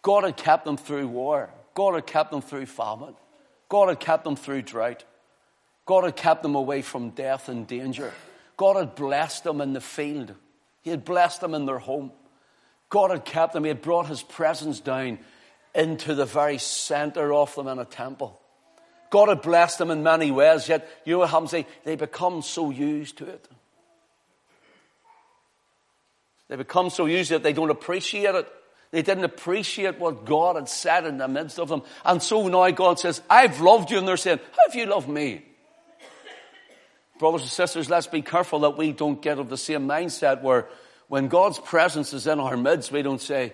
God 0.02 0.24
had 0.24 0.38
kept 0.38 0.66
them 0.66 0.78
through 0.78 1.08
war. 1.08 1.50
God 1.74 1.96
had 1.96 2.08
kept 2.08 2.32
them 2.32 2.42
through 2.42 2.66
famine. 2.66 3.16
God 3.68 3.90
had 3.90 4.00
kept 4.00 4.24
them 4.24 4.36
through 4.36 4.62
drought. 4.62 5.04
God 5.86 6.06
had 6.06 6.16
kept 6.16 6.44
them 6.44 6.56
away 6.56 6.82
from 6.82 7.10
death 7.10 7.50
and 7.50 7.68
danger. 7.68 8.14
God 8.58 8.78
had 8.78 8.96
blessed 8.96 9.44
them 9.44 9.62
in 9.62 9.74
the 9.74 9.82
field. 9.82 10.34
He 10.82 10.90
had 10.90 11.04
blessed 11.04 11.42
them 11.42 11.54
in 11.54 11.66
their 11.66 11.80
home. 11.80 12.12
God 12.90 13.12
had 13.12 13.26
kept 13.26 13.54
them. 13.54 13.64
He 13.64 13.70
had 13.70 13.82
brought 13.82 14.08
his 14.08 14.22
presence 14.22 14.80
down 14.80 15.20
into 15.74 16.16
the 16.16 16.26
very 16.26 16.58
center 16.58 17.34
of 17.34 17.54
them 17.56 17.68
in 17.68 17.80
a 17.80 17.86
temple. 17.86 18.40
God 19.10 19.30
had 19.30 19.42
blessed 19.42 19.78
them 19.78 19.92
in 19.92 20.04
many 20.04 20.32
ways, 20.32 20.68
yet 20.68 20.88
you 21.06 21.14
know 21.14 21.20
what 21.20 21.30
happens? 21.30 21.52
They, 21.52 21.66
they 21.84 21.96
become 21.96 22.42
so 22.42 22.70
used 22.70 23.18
to 23.20 23.26
it. 23.28 23.48
They 26.48 26.56
become 26.56 26.90
so 26.90 27.06
used 27.06 27.30
to 27.30 27.36
it, 27.36 27.44
they 27.44 27.54
don't 27.54 27.70
appreciate 27.70 28.36
it. 28.36 28.48
They 28.92 29.02
didn't 29.02 29.26
appreciate 29.26 30.00
what 30.00 30.26
God 30.26 30.56
had 30.56 30.70
said 30.70 31.06
in 31.06 31.18
the 31.18 31.28
midst 31.28 31.60
of 31.60 31.68
them. 31.68 31.82
And 32.06 32.22
so 32.22 32.48
now 32.48 32.70
God 32.72 32.98
says, 32.98 33.22
I've 33.30 33.60
loved 33.60 33.92
you. 33.92 33.98
And 33.98 34.08
they're 34.08 34.16
saying, 34.16 34.40
how 34.56 34.70
have 34.70 34.76
you 34.76 34.86
loved 34.86 35.10
me? 35.10 35.44
Brothers 37.20 37.42
and 37.42 37.50
sisters, 37.50 37.90
let's 37.90 38.08
be 38.08 38.22
careful 38.22 38.60
that 38.60 38.78
we 38.78 38.94
don't 38.94 39.22
get 39.22 39.40
of 39.40 39.50
the 39.50 39.58
same 39.58 39.88
mindset 39.88 40.42
where 40.42 40.70
when 41.08 41.28
God's 41.28 41.60
presence 41.60 42.14
is 42.14 42.28
in 42.28 42.40
our 42.40 42.58
midst, 42.58 42.92
we 42.92 43.02
don't 43.02 43.22
say, 43.22 43.54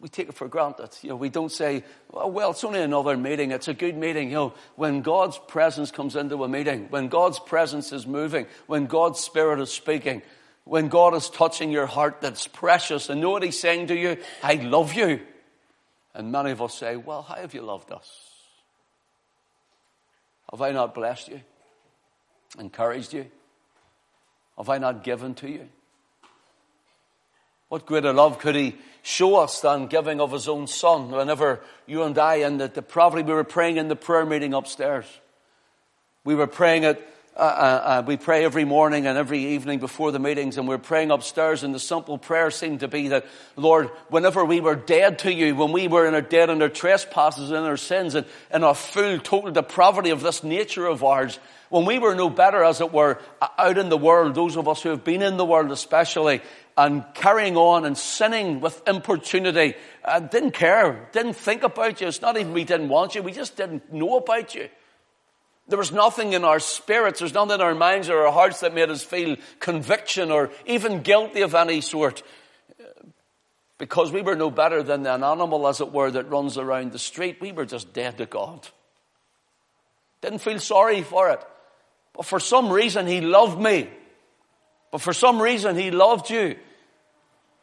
we 0.00 0.08
take 0.08 0.28
it 0.28 0.34
for 0.34 0.48
granted. 0.48 0.90
You 1.02 1.10
know, 1.10 1.16
we 1.16 1.28
don't 1.28 1.52
say, 1.52 1.84
oh, 2.12 2.28
well, 2.28 2.50
it's 2.50 2.64
only 2.64 2.80
another 2.80 3.16
meeting. 3.16 3.52
It's 3.52 3.68
a 3.68 3.74
good 3.74 3.96
meeting. 3.96 4.28
You 4.28 4.34
know, 4.34 4.54
when 4.76 5.00
God's 5.00 5.38
presence 5.48 5.90
comes 5.90 6.16
into 6.16 6.42
a 6.44 6.48
meeting, 6.48 6.88
when 6.90 7.08
God's 7.08 7.38
presence 7.38 7.92
is 7.92 8.06
moving, 8.06 8.46
when 8.66 8.86
God's 8.86 9.20
Spirit 9.20 9.60
is 9.60 9.70
speaking, 9.70 10.22
when 10.64 10.88
God 10.88 11.14
is 11.14 11.30
touching 11.30 11.70
your 11.70 11.86
heart 11.86 12.20
that's 12.20 12.46
precious 12.46 13.08
and 13.08 13.20
know 13.20 13.30
what 13.30 13.42
He's 13.42 13.58
saying 13.58 13.86
to 13.86 13.96
you, 13.96 14.18
I 14.42 14.54
love 14.54 14.94
you. 14.94 15.20
And 16.14 16.32
many 16.32 16.50
of 16.50 16.60
us 16.60 16.74
say, 16.74 16.96
well, 16.96 17.22
how 17.22 17.36
have 17.36 17.54
you 17.54 17.62
loved 17.62 17.92
us? 17.92 18.10
Have 20.50 20.60
I 20.60 20.72
not 20.72 20.94
blessed 20.94 21.28
you? 21.28 21.40
Encouraged 22.58 23.12
you? 23.12 23.26
Have 24.56 24.68
I 24.68 24.78
not 24.78 25.02
given 25.02 25.34
to 25.36 25.48
you? 25.50 25.68
What 27.74 27.86
greater 27.86 28.12
love 28.12 28.38
could 28.38 28.54
he 28.54 28.76
show 29.02 29.34
us 29.34 29.60
than 29.60 29.88
giving 29.88 30.20
of 30.20 30.30
his 30.30 30.46
own 30.46 30.68
son 30.68 31.10
whenever 31.10 31.60
you 31.86 32.04
and 32.04 32.16
I 32.16 32.36
and 32.36 32.60
the, 32.60 32.68
the 32.68 32.82
probably 32.82 33.24
we 33.24 33.32
were 33.32 33.42
praying 33.42 33.78
in 33.78 33.88
the 33.88 33.96
prayer 33.96 34.24
meeting 34.24 34.54
upstairs. 34.54 35.06
We 36.22 36.36
were 36.36 36.46
praying 36.46 36.84
it, 36.84 37.04
uh, 37.36 37.40
uh, 37.40 37.42
uh, 37.42 38.02
we 38.06 38.16
pray 38.16 38.44
every 38.44 38.64
morning 38.64 39.08
and 39.08 39.18
every 39.18 39.54
evening 39.54 39.80
before 39.80 40.12
the 40.12 40.20
meetings 40.20 40.56
and 40.56 40.68
we're 40.68 40.78
praying 40.78 41.10
upstairs 41.10 41.64
and 41.64 41.74
the 41.74 41.80
simple 41.80 42.16
prayer 42.16 42.48
seemed 42.48 42.78
to 42.80 42.86
be 42.86 43.08
that, 43.08 43.26
Lord, 43.56 43.88
whenever 44.08 44.44
we 44.44 44.60
were 44.60 44.76
dead 44.76 45.18
to 45.20 45.32
you, 45.32 45.56
when 45.56 45.72
we 45.72 45.88
were 45.88 46.06
in 46.06 46.14
our 46.14 46.20
dead 46.20 46.48
in 46.48 46.62
our 46.62 46.68
trespasses 46.68 47.50
and 47.50 47.66
our 47.66 47.76
sins 47.76 48.14
and 48.14 48.24
in 48.52 48.62
our 48.62 48.74
full 48.74 49.18
total 49.18 49.50
depravity 49.50 50.10
of 50.10 50.22
this 50.22 50.44
nature 50.44 50.86
of 50.86 51.02
ours, 51.02 51.40
when 51.70 51.86
we 51.86 51.98
were 51.98 52.14
no 52.14 52.30
better, 52.30 52.62
as 52.62 52.80
it 52.80 52.92
were, 52.92 53.18
out 53.58 53.78
in 53.78 53.88
the 53.88 53.98
world, 53.98 54.36
those 54.36 54.56
of 54.56 54.68
us 54.68 54.82
who 54.82 54.90
have 54.90 55.02
been 55.02 55.22
in 55.22 55.36
the 55.36 55.44
world 55.44 55.72
especially, 55.72 56.40
and 56.76 57.04
carrying 57.14 57.56
on 57.56 57.84
and 57.84 57.98
sinning 57.98 58.60
with 58.60 58.80
importunity, 58.86 59.74
uh, 60.04 60.20
didn't 60.20 60.52
care, 60.52 61.08
didn't 61.10 61.34
think 61.34 61.64
about 61.64 62.00
you. 62.00 62.06
It's 62.06 62.22
not 62.22 62.36
even 62.36 62.52
we 62.52 62.62
didn't 62.62 62.90
want 62.90 63.16
you, 63.16 63.24
we 63.24 63.32
just 63.32 63.56
didn't 63.56 63.92
know 63.92 64.18
about 64.18 64.54
you. 64.54 64.68
There 65.66 65.78
was 65.78 65.92
nothing 65.92 66.34
in 66.34 66.44
our 66.44 66.60
spirits, 66.60 67.20
there's 67.20 67.32
nothing 67.32 67.54
in 67.54 67.60
our 67.62 67.74
minds 67.74 68.10
or 68.10 68.26
our 68.26 68.32
hearts 68.32 68.60
that 68.60 68.74
made 68.74 68.90
us 68.90 69.02
feel 69.02 69.36
conviction 69.60 70.30
or 70.30 70.50
even 70.66 71.02
guilty 71.02 71.40
of 71.40 71.54
any 71.54 71.80
sort. 71.80 72.22
Because 73.78 74.12
we 74.12 74.22
were 74.22 74.36
no 74.36 74.50
better 74.50 74.82
than 74.82 75.06
an 75.06 75.24
animal, 75.24 75.66
as 75.66 75.80
it 75.80 75.90
were, 75.90 76.10
that 76.10 76.30
runs 76.30 76.58
around 76.58 76.92
the 76.92 76.98
street. 76.98 77.38
We 77.40 77.52
were 77.52 77.64
just 77.64 77.92
dead 77.92 78.18
to 78.18 78.26
God. 78.26 78.68
Didn't 80.20 80.40
feel 80.40 80.58
sorry 80.58 81.02
for 81.02 81.30
it. 81.30 81.42
But 82.12 82.26
for 82.26 82.40
some 82.40 82.70
reason, 82.70 83.06
He 83.06 83.20
loved 83.20 83.60
me. 83.60 83.88
But 84.92 85.00
for 85.00 85.12
some 85.12 85.40
reason, 85.42 85.76
He 85.76 85.90
loved 85.90 86.30
you. 86.30 86.56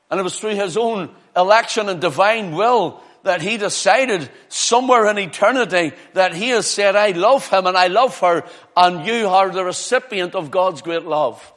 And 0.09 0.19
it 0.19 0.23
was 0.23 0.39
through 0.39 0.55
His 0.55 0.75
own 0.75 1.15
election 1.35 1.87
and 1.87 2.01
divine 2.01 2.51
will 2.51 3.01
that 3.23 3.41
He 3.41 3.57
decided 3.57 4.29
somewhere 4.49 5.07
in 5.07 5.17
eternity 5.17 5.93
that 6.13 6.33
He 6.33 6.49
has 6.49 6.67
said, 6.67 6.95
I 6.95 7.11
love 7.11 7.47
Him 7.47 7.65
and 7.67 7.77
I 7.77 7.87
love 7.87 8.19
her, 8.19 8.43
and 8.75 9.05
you 9.05 9.27
are 9.27 9.49
the 9.49 9.63
recipient 9.63 10.35
of 10.35 10.51
God's 10.51 10.81
great 10.81 11.05
love. 11.05 11.53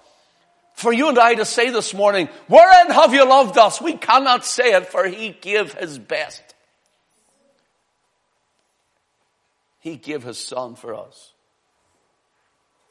For 0.75 0.93
you 0.93 1.09
and 1.09 1.19
I 1.19 1.35
to 1.35 1.45
say 1.45 1.71
this 1.71 1.95
morning, 1.95 2.29
wherein 2.49 2.91
have 2.91 3.15
you 3.15 3.25
loved 3.27 3.57
us? 3.57 3.81
We 3.81 3.95
cannot 3.95 4.45
say 4.45 4.75
it 4.75 4.87
for 4.87 5.07
He 5.07 5.31
gave 5.31 5.75
His 5.75 5.99
best. 5.99 6.43
He 9.81 9.97
gave 9.97 10.23
His 10.23 10.39
Son 10.39 10.75
for 10.75 10.95
us. 10.95 11.33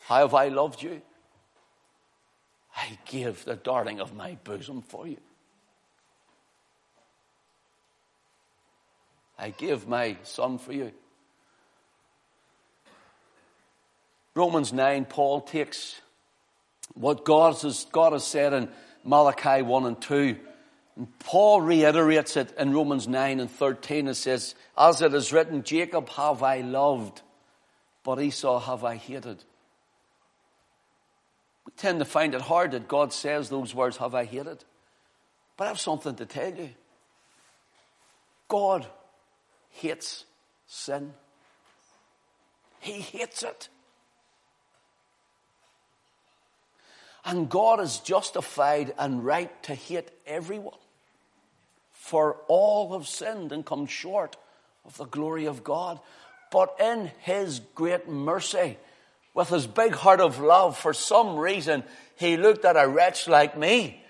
How 0.05 0.19
have 0.19 0.33
I 0.33 0.49
loved 0.49 0.81
you? 0.81 1.01
I 2.75 2.97
give 3.05 3.45
the 3.45 3.55
darling 3.55 3.99
of 3.99 4.15
my 4.15 4.37
bosom 4.43 4.81
for 4.81 5.07
you. 5.07 5.17
I 9.43 9.49
give 9.49 9.89
my 9.89 10.15
son 10.23 10.57
for 10.57 10.71
you. 10.71 10.93
Romans 14.35 14.71
9, 14.71 15.03
Paul 15.03 15.41
takes 15.41 15.99
what 16.93 17.25
God 17.25 17.61
has, 17.61 17.85
God 17.91 18.13
has 18.13 18.25
said 18.25 18.53
in 18.53 18.69
Malachi 19.03 19.61
1 19.61 19.85
and 19.85 20.01
2. 20.01 20.37
And 20.95 21.19
Paul 21.19 21.59
reiterates 21.59 22.37
it 22.37 22.55
in 22.57 22.73
Romans 22.73 23.05
9 23.05 23.41
and 23.41 23.51
13. 23.51 24.07
It 24.07 24.13
says, 24.13 24.55
As 24.77 25.01
it 25.01 25.13
is 25.13 25.33
written, 25.33 25.63
Jacob 25.63 26.07
have 26.11 26.41
I 26.41 26.61
loved, 26.61 27.21
but 28.05 28.21
Esau 28.21 28.61
have 28.61 28.85
I 28.85 28.95
hated. 28.95 29.43
We 31.65 31.73
tend 31.75 31.99
to 31.99 32.05
find 32.05 32.33
it 32.33 32.39
hard 32.39 32.71
that 32.71 32.87
God 32.87 33.11
says 33.11 33.49
those 33.49 33.75
words, 33.75 33.97
have 33.97 34.15
I 34.15 34.23
hated? 34.23 34.63
But 35.57 35.65
I 35.65 35.67
have 35.67 35.81
something 35.81 36.15
to 36.15 36.25
tell 36.25 36.53
you. 36.53 36.69
God 38.47 38.87
hates 39.73 40.25
sin. 40.67 41.13
He 42.79 42.93
hates 42.93 43.43
it. 43.43 43.69
And 47.25 47.49
God 47.49 47.79
is 47.79 47.99
justified 47.99 48.93
and 48.97 49.23
right 49.23 49.63
to 49.63 49.75
hate 49.75 50.09
everyone. 50.25 50.77
For 51.91 52.37
all 52.47 52.97
have 52.97 53.07
sinned 53.07 53.51
and 53.53 53.65
come 53.65 53.85
short 53.85 54.35
of 54.85 54.97
the 54.97 55.05
glory 55.05 55.45
of 55.45 55.63
God. 55.63 55.99
But 56.51 56.75
in 56.79 57.11
His 57.19 57.61
great 57.75 58.09
mercy, 58.09 58.77
with 59.33 59.49
his 59.49 59.65
big 59.65 59.93
heart 59.93 60.21
of 60.21 60.39
love, 60.39 60.77
for 60.77 60.93
some 60.93 61.37
reason, 61.37 61.83
he 62.15 62.37
looked 62.37 62.65
at 62.65 62.77
a 62.77 62.87
wretch 62.87 63.27
like 63.27 63.57
me. 63.57 64.03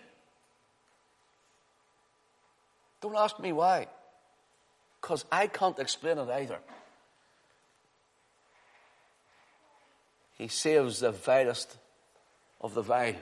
Don't 3.02 3.16
ask 3.16 3.40
me 3.40 3.54
why. 3.54 3.88
Because 5.04 5.26
I 5.30 5.48
can't 5.48 5.78
explain 5.80 6.18
it 6.18 6.30
either. 6.30 6.60
He 10.38 10.48
saves 10.48 11.02
the 11.02 11.12
vilest 11.12 11.78
of 12.62 12.74
the 12.74 12.82
vile. 12.82 13.16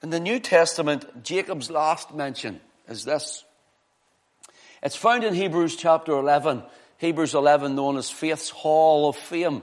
In 0.00 0.10
the 0.10 0.20
New 0.20 0.38
Testament, 0.38 1.24
Jacob's 1.24 1.72
last 1.72 2.14
mention 2.14 2.60
is 2.88 3.04
this. 3.04 3.44
It's 4.80 4.94
found 4.94 5.24
in 5.24 5.34
Hebrews 5.34 5.74
chapter 5.74 6.12
11. 6.12 6.62
Hebrews 6.98 7.34
11 7.34 7.74
known 7.74 7.96
as 7.96 8.10
Faith's 8.10 8.48
Hall 8.48 9.08
of 9.08 9.16
Fame. 9.16 9.62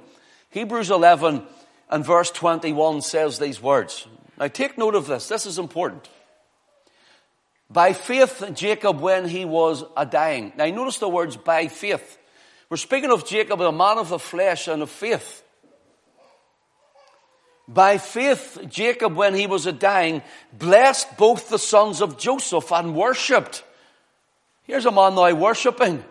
Hebrews 0.50 0.92
11 0.92 1.42
and 1.90 2.06
verse 2.06 2.32
21 2.32 3.02
says 3.02 3.40
these 3.40 3.62
words. 3.62 4.06
Now 4.38 4.48
take 4.50 4.78
note 4.78 4.96
of 4.96 5.08
this. 5.08 5.30
This 5.30 5.46
is 5.46 5.58
important. 5.58 6.10
By 7.70 7.94
faith, 7.94 8.44
Jacob, 8.54 9.00
when 9.00 9.28
he 9.28 9.46
was 9.46 9.84
a 9.96 10.06
dying. 10.06 10.54
Now 10.56 10.66
notice 10.66 10.98
the 10.98 11.10
words 11.10 11.38
by 11.38 11.68
faith. 11.68 12.18
We're 12.70 12.78
speaking 12.78 13.12
of 13.12 13.28
Jacob, 13.28 13.62
a 13.62 13.72
man 13.72 13.98
of 13.98 14.10
the 14.10 14.20
flesh 14.20 14.68
and 14.68 14.82
of 14.82 14.90
faith. 14.90 15.44
By 17.68 18.00
faith, 18.00 18.58
Jacob, 18.68 19.16
when 19.16 19.36
he 19.36 19.46
was 19.46 19.68
a 19.68 19.72
dying, 19.72 20.24
blessed 20.52 21.18
both 21.18 21.50
the 21.50 21.60
sons 21.60 22.02
of 22.02 22.18
Joseph 22.18 22.72
and 22.72 22.96
worshipped. 22.96 23.64
Here's 24.64 24.88
a 24.88 24.92
man 24.92 25.14
now 25.14 25.32
worshipping. 25.36 26.04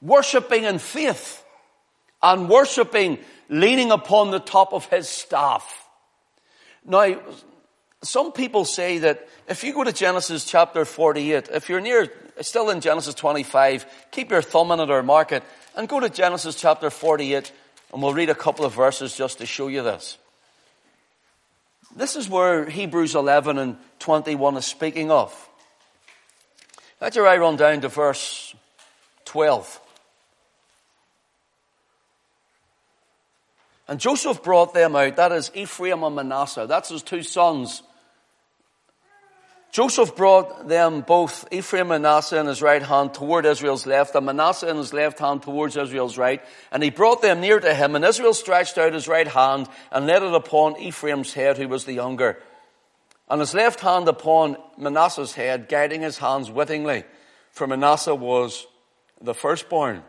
Worshipping 0.00 0.62
in 0.62 0.78
faith. 0.78 1.44
And 2.22 2.48
worshipping 2.48 3.18
leaning 3.48 3.90
upon 3.90 4.30
the 4.30 4.38
top 4.38 4.72
of 4.72 4.86
his 4.86 5.08
staff. 5.08 5.88
Now, 6.84 7.20
some 8.02 8.32
people 8.32 8.64
say 8.64 8.98
that 8.98 9.28
if 9.48 9.62
you 9.62 9.72
go 9.72 9.84
to 9.84 9.92
Genesis 9.92 10.44
chapter 10.44 10.84
48, 10.84 11.48
if 11.52 11.68
you're 11.68 11.80
near, 11.80 12.12
still 12.40 12.70
in 12.70 12.80
Genesis 12.80 13.14
25, 13.14 13.86
keep 14.10 14.30
your 14.30 14.42
thumb 14.42 14.72
in 14.72 14.80
it 14.80 14.90
or 14.90 15.02
mark 15.02 15.32
it, 15.32 15.44
and 15.76 15.88
go 15.88 16.00
to 16.00 16.10
Genesis 16.10 16.56
chapter 16.56 16.90
48, 16.90 17.52
and 17.92 18.02
we'll 18.02 18.12
read 18.12 18.30
a 18.30 18.34
couple 18.34 18.64
of 18.64 18.74
verses 18.74 19.16
just 19.16 19.38
to 19.38 19.46
show 19.46 19.68
you 19.68 19.82
this. 19.82 20.18
This 21.94 22.16
is 22.16 22.28
where 22.28 22.68
Hebrews 22.68 23.14
11 23.14 23.58
and 23.58 23.76
21 24.00 24.56
is 24.56 24.64
speaking 24.64 25.10
of. 25.10 25.48
Let 27.00 27.14
your 27.14 27.28
eye 27.28 27.36
run 27.36 27.56
down 27.56 27.82
to 27.82 27.88
verse 27.88 28.54
12. 29.26 29.80
And 33.88 34.00
Joseph 34.00 34.42
brought 34.42 34.74
them 34.74 34.96
out, 34.96 35.16
that 35.16 35.32
is 35.32 35.50
Ephraim 35.54 36.02
and 36.02 36.16
Manasseh, 36.16 36.66
that's 36.66 36.88
his 36.88 37.02
two 37.02 37.22
sons, 37.22 37.82
Joseph 39.72 40.14
brought 40.14 40.68
them 40.68 41.00
both 41.00 41.48
Ephraim 41.50 41.90
and 41.92 42.02
Manasseh 42.02 42.38
in 42.38 42.46
his 42.46 42.60
right 42.60 42.82
hand 42.82 43.14
toward 43.14 43.46
Israel's 43.46 43.86
left, 43.86 44.14
and 44.14 44.26
Manasseh 44.26 44.68
in 44.68 44.76
his 44.76 44.92
left 44.92 45.18
hand 45.18 45.42
towards 45.42 45.78
Israel's 45.78 46.18
right. 46.18 46.44
And 46.70 46.82
he 46.82 46.90
brought 46.90 47.22
them 47.22 47.40
near 47.40 47.58
to 47.58 47.74
him, 47.74 47.96
and 47.96 48.04
Israel 48.04 48.34
stretched 48.34 48.76
out 48.76 48.92
his 48.92 49.08
right 49.08 49.26
hand 49.26 49.70
and 49.90 50.06
laid 50.06 50.22
it 50.22 50.34
upon 50.34 50.78
Ephraim's 50.78 51.32
head, 51.32 51.56
who 51.56 51.68
was 51.68 51.86
the 51.86 51.94
younger, 51.94 52.38
and 53.30 53.40
his 53.40 53.54
left 53.54 53.80
hand 53.80 54.08
upon 54.08 54.58
Manasseh's 54.76 55.32
head, 55.32 55.70
guiding 55.70 56.02
his 56.02 56.18
hands 56.18 56.50
wittingly, 56.50 57.04
for 57.50 57.66
Manasseh 57.66 58.14
was 58.14 58.66
the 59.22 59.32
firstborn. 59.32 60.02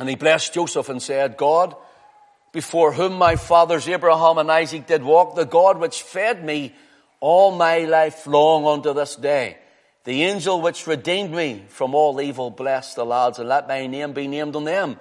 And 0.00 0.08
he 0.08 0.16
blessed 0.16 0.52
Joseph 0.52 0.88
and 0.88 1.00
said, 1.00 1.36
God, 1.36 1.76
before 2.50 2.92
whom 2.92 3.12
my 3.12 3.36
fathers 3.36 3.88
Abraham 3.88 4.38
and 4.38 4.50
Isaac 4.50 4.88
did 4.88 5.04
walk, 5.04 5.36
the 5.36 5.44
God 5.44 5.78
which 5.78 6.02
fed 6.02 6.44
me 6.44 6.74
all 7.24 7.52
my 7.52 7.78
life 7.78 8.26
long 8.26 8.66
unto 8.66 8.92
this 8.92 9.16
day. 9.16 9.56
The 10.04 10.24
angel 10.24 10.60
which 10.60 10.86
redeemed 10.86 11.32
me 11.32 11.64
from 11.68 11.94
all 11.94 12.20
evil, 12.20 12.50
bless 12.50 12.92
the 12.92 13.06
lads, 13.06 13.38
and 13.38 13.48
let 13.48 13.66
my 13.66 13.86
name 13.86 14.12
be 14.12 14.28
named 14.28 14.54
on 14.54 14.64
them. 14.64 14.98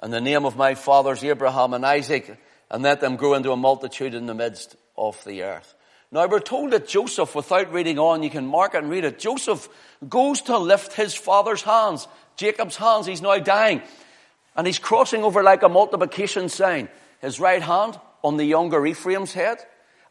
And 0.00 0.12
the 0.12 0.20
name 0.20 0.44
of 0.44 0.56
my 0.56 0.74
fathers 0.74 1.22
Abraham 1.22 1.74
and 1.74 1.86
Isaac, 1.86 2.36
and 2.68 2.82
let 2.82 3.00
them 3.00 3.14
grow 3.14 3.34
into 3.34 3.52
a 3.52 3.56
multitude 3.56 4.14
in 4.14 4.26
the 4.26 4.34
midst 4.34 4.74
of 4.96 5.22
the 5.24 5.44
earth. 5.44 5.76
Now 6.10 6.26
we're 6.26 6.40
told 6.40 6.72
that 6.72 6.88
Joseph, 6.88 7.36
without 7.36 7.72
reading 7.72 8.00
on, 8.00 8.24
you 8.24 8.30
can 8.30 8.44
mark 8.44 8.74
it 8.74 8.78
and 8.78 8.90
read 8.90 9.04
it. 9.04 9.20
Joseph 9.20 9.68
goes 10.08 10.40
to 10.42 10.58
lift 10.58 10.94
his 10.94 11.14
father's 11.14 11.62
hands, 11.62 12.08
Jacob's 12.36 12.74
hands. 12.74 13.06
He's 13.06 13.22
now 13.22 13.38
dying. 13.38 13.82
And 14.56 14.66
he's 14.66 14.80
crossing 14.80 15.22
over 15.22 15.44
like 15.44 15.62
a 15.62 15.68
multiplication 15.68 16.48
sign. 16.48 16.88
His 17.20 17.38
right 17.38 17.62
hand 17.62 17.96
on 18.24 18.38
the 18.38 18.44
younger 18.44 18.84
Ephraim's 18.84 19.34
head, 19.34 19.58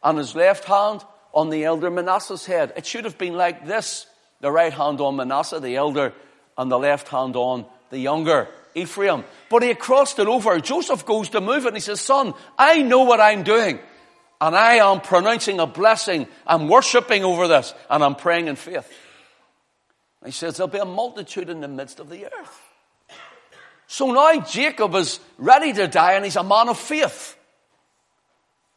and 0.02 0.16
his 0.16 0.34
left 0.34 0.64
hand 0.64 1.04
on 1.32 1.50
the 1.50 1.64
elder 1.64 1.90
Manasseh's 1.90 2.46
head. 2.46 2.72
It 2.76 2.86
should 2.86 3.04
have 3.04 3.18
been 3.18 3.34
like 3.34 3.66
this. 3.66 4.06
The 4.40 4.50
right 4.50 4.72
hand 4.72 5.00
on 5.00 5.16
Manasseh, 5.16 5.60
the 5.60 5.76
elder, 5.76 6.12
and 6.56 6.70
the 6.70 6.78
left 6.78 7.08
hand 7.08 7.36
on 7.36 7.66
the 7.90 7.98
younger 7.98 8.48
Ephraim. 8.74 9.24
But 9.48 9.62
he 9.62 9.74
crossed 9.74 10.18
it 10.18 10.26
over. 10.26 10.58
Joseph 10.60 11.04
goes 11.04 11.30
to 11.30 11.40
move 11.40 11.64
it 11.64 11.68
and 11.68 11.76
he 11.76 11.80
says, 11.80 12.00
son, 12.00 12.34
I 12.58 12.82
know 12.82 13.02
what 13.02 13.20
I'm 13.20 13.42
doing. 13.42 13.78
And 14.40 14.54
I 14.54 14.74
am 14.74 15.00
pronouncing 15.00 15.58
a 15.58 15.66
blessing. 15.66 16.28
I'm 16.46 16.68
worshipping 16.68 17.24
over 17.24 17.48
this 17.48 17.74
and 17.90 18.04
I'm 18.04 18.14
praying 18.14 18.48
in 18.48 18.56
faith. 18.56 18.90
he 20.24 20.30
says, 20.30 20.56
there'll 20.56 20.68
be 20.68 20.78
a 20.78 20.84
multitude 20.84 21.50
in 21.50 21.60
the 21.60 21.68
midst 21.68 21.98
of 21.98 22.08
the 22.08 22.26
earth. 22.26 22.60
So 23.88 24.12
now 24.12 24.40
Jacob 24.40 24.94
is 24.94 25.18
ready 25.38 25.72
to 25.72 25.88
die 25.88 26.12
and 26.12 26.24
he's 26.24 26.36
a 26.36 26.44
man 26.44 26.68
of 26.68 26.78
faith. 26.78 27.36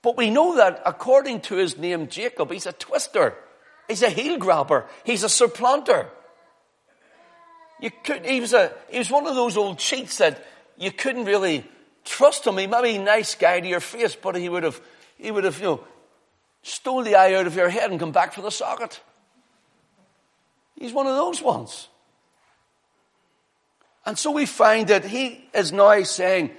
But 0.01 0.17
we 0.17 0.29
know 0.29 0.55
that 0.55 0.81
according 0.85 1.41
to 1.41 1.55
his 1.55 1.77
name 1.77 2.07
Jacob, 2.07 2.51
he's 2.51 2.65
a 2.65 2.73
twister. 2.73 3.35
He's 3.87 4.01
a 4.01 4.09
heel 4.09 4.37
grabber. 4.37 4.87
He's 5.03 5.23
a 5.23 5.29
supplanter. 5.29 6.09
You 7.79 7.91
could, 8.03 8.25
he 8.25 8.39
was 8.39 8.53
a, 8.53 8.71
he 8.89 8.97
was 8.97 9.11
one 9.11 9.27
of 9.27 9.35
those 9.35 9.57
old 9.57 9.79
cheats 9.79 10.17
that 10.17 10.43
you 10.77 10.91
couldn't 10.91 11.25
really 11.25 11.65
trust 12.03 12.45
him. 12.45 12.57
He 12.57 12.67
might 12.67 12.83
be 12.83 12.95
a 12.95 13.03
nice 13.03 13.35
guy 13.35 13.59
to 13.59 13.67
your 13.67 13.79
face, 13.79 14.15
but 14.15 14.35
he 14.35 14.49
would 14.49 14.63
have, 14.63 14.79
he 15.17 15.31
would 15.31 15.43
have, 15.43 15.57
you 15.57 15.65
know, 15.65 15.83
stole 16.63 17.03
the 17.03 17.15
eye 17.15 17.33
out 17.35 17.47
of 17.47 17.55
your 17.55 17.69
head 17.69 17.89
and 17.91 17.99
come 17.99 18.11
back 18.11 18.33
for 18.33 18.41
the 18.41 18.51
socket. 18.51 19.01
He's 20.77 20.93
one 20.93 21.07
of 21.07 21.15
those 21.15 21.41
ones. 21.41 21.87
And 24.05 24.17
so 24.17 24.31
we 24.31 24.45
find 24.45 24.87
that 24.87 25.05
he 25.05 25.47
is 25.53 25.71
now 25.71 26.01
saying, 26.03 26.51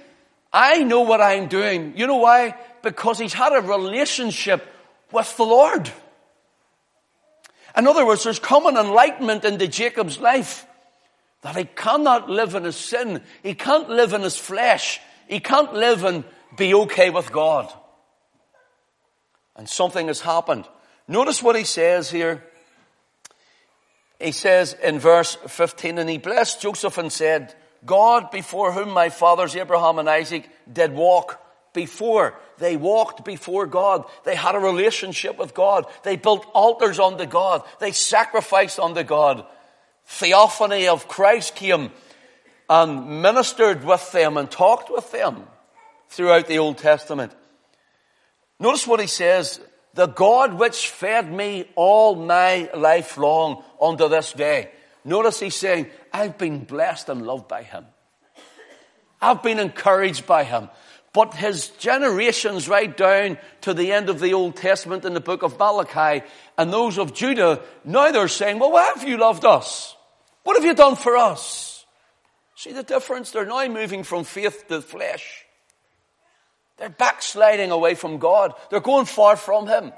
I 0.53 0.83
know 0.83 1.01
what 1.01 1.19
I'm 1.19 1.47
doing. 1.47 1.93
You 1.97 2.05
know 2.05 2.17
why? 2.17 2.55
Because 2.83 3.17
he's 3.17 3.33
had 3.33 3.53
a 3.53 3.61
relationship 3.61 4.63
with 5.11 5.35
the 5.35 5.43
Lord. 5.43 5.91
In 7.75 7.87
other 7.87 8.05
words, 8.05 8.23
there's 8.23 8.39
common 8.39 8.77
enlightenment 8.77 9.45
into 9.45 9.67
Jacob's 9.67 10.19
life 10.19 10.67
that 11.41 11.55
he 11.55 11.65
cannot 11.65 12.29
live 12.29 12.53
in 12.53 12.63
his 12.63 12.75
sin. 12.75 13.21
He 13.41 13.55
can't 13.55 13.89
live 13.89 14.13
in 14.13 14.21
his 14.21 14.37
flesh. 14.37 15.01
He 15.27 15.39
can't 15.39 15.73
live 15.73 16.03
and 16.03 16.23
be 16.55 16.73
okay 16.73 17.09
with 17.09 17.31
God. 17.31 17.73
And 19.55 19.67
something 19.67 20.07
has 20.07 20.21
happened. 20.21 20.67
Notice 21.07 21.41
what 21.41 21.55
he 21.55 21.63
says 21.63 22.11
here. 22.11 22.43
He 24.19 24.31
says 24.31 24.75
in 24.81 24.99
verse 24.99 25.35
15, 25.47 25.97
and 25.97 26.09
he 26.09 26.17
blessed 26.17 26.61
Joseph 26.61 26.97
and 26.97 27.11
said, 27.11 27.55
God 27.85 28.31
before 28.31 28.71
whom 28.71 28.89
my 28.89 29.09
fathers 29.09 29.55
Abraham 29.55 29.99
and 29.99 30.09
Isaac 30.09 30.49
did 30.71 30.93
walk 30.93 31.39
before. 31.73 32.39
They 32.59 32.77
walked 32.77 33.25
before 33.25 33.65
God. 33.65 34.05
They 34.23 34.35
had 34.35 34.55
a 34.55 34.59
relationship 34.59 35.37
with 35.37 35.53
God. 35.53 35.85
They 36.03 36.15
built 36.15 36.45
altars 36.53 36.99
unto 36.99 37.25
God. 37.25 37.63
They 37.79 37.91
sacrificed 37.91 38.79
unto 38.79 39.03
God. 39.03 39.45
Theophany 40.05 40.87
of 40.87 41.07
Christ 41.07 41.55
came 41.55 41.91
and 42.69 43.21
ministered 43.21 43.83
with 43.83 44.11
them 44.11 44.37
and 44.37 44.49
talked 44.49 44.91
with 44.91 45.11
them 45.11 45.43
throughout 46.09 46.47
the 46.47 46.59
Old 46.59 46.77
Testament. 46.77 47.33
Notice 48.59 48.87
what 48.87 48.99
he 48.99 49.07
says, 49.07 49.59
the 49.93 50.07
God 50.07 50.53
which 50.53 50.89
fed 50.89 51.31
me 51.31 51.69
all 51.75 52.15
my 52.15 52.69
life 52.73 53.17
long 53.17 53.63
unto 53.81 54.07
this 54.07 54.33
day. 54.33 54.71
Notice 55.05 55.39
he's 55.39 55.55
saying, 55.55 55.87
I've 56.11 56.37
been 56.37 56.63
blessed 56.63 57.09
and 57.09 57.25
loved 57.25 57.47
by 57.47 57.63
him. 57.63 57.85
I've 59.21 59.43
been 59.43 59.59
encouraged 59.59 60.25
by 60.25 60.43
him. 60.43 60.69
But 61.13 61.35
his 61.35 61.69
generations 61.69 62.67
right 62.67 62.95
down 62.95 63.37
to 63.61 63.73
the 63.73 63.91
end 63.91 64.09
of 64.09 64.19
the 64.19 64.33
Old 64.33 64.55
Testament 64.55 65.05
in 65.05 65.13
the 65.13 65.19
book 65.19 65.43
of 65.43 65.59
Malachi 65.59 66.25
and 66.57 66.73
those 66.73 66.97
of 66.97 67.13
Judah, 67.13 67.61
now 67.85 68.11
they're 68.11 68.27
saying, 68.27 68.59
well, 68.59 68.71
why 68.71 68.91
have 68.95 69.07
you 69.07 69.17
loved 69.17 69.45
us? 69.45 69.95
What 70.43 70.57
have 70.57 70.65
you 70.65 70.73
done 70.73 70.95
for 70.95 71.15
us? 71.15 71.85
See 72.55 72.71
the 72.71 72.83
difference? 72.83 73.31
They're 73.31 73.45
now 73.45 73.67
moving 73.67 74.03
from 74.03 74.23
faith 74.23 74.67
to 74.69 74.81
flesh. 74.81 75.45
They're 76.77 76.89
backsliding 76.89 77.71
away 77.71 77.95
from 77.95 78.17
God. 78.17 78.53
They're 78.69 78.79
going 78.79 79.05
far 79.05 79.35
from 79.35 79.67
Him. 79.67 79.91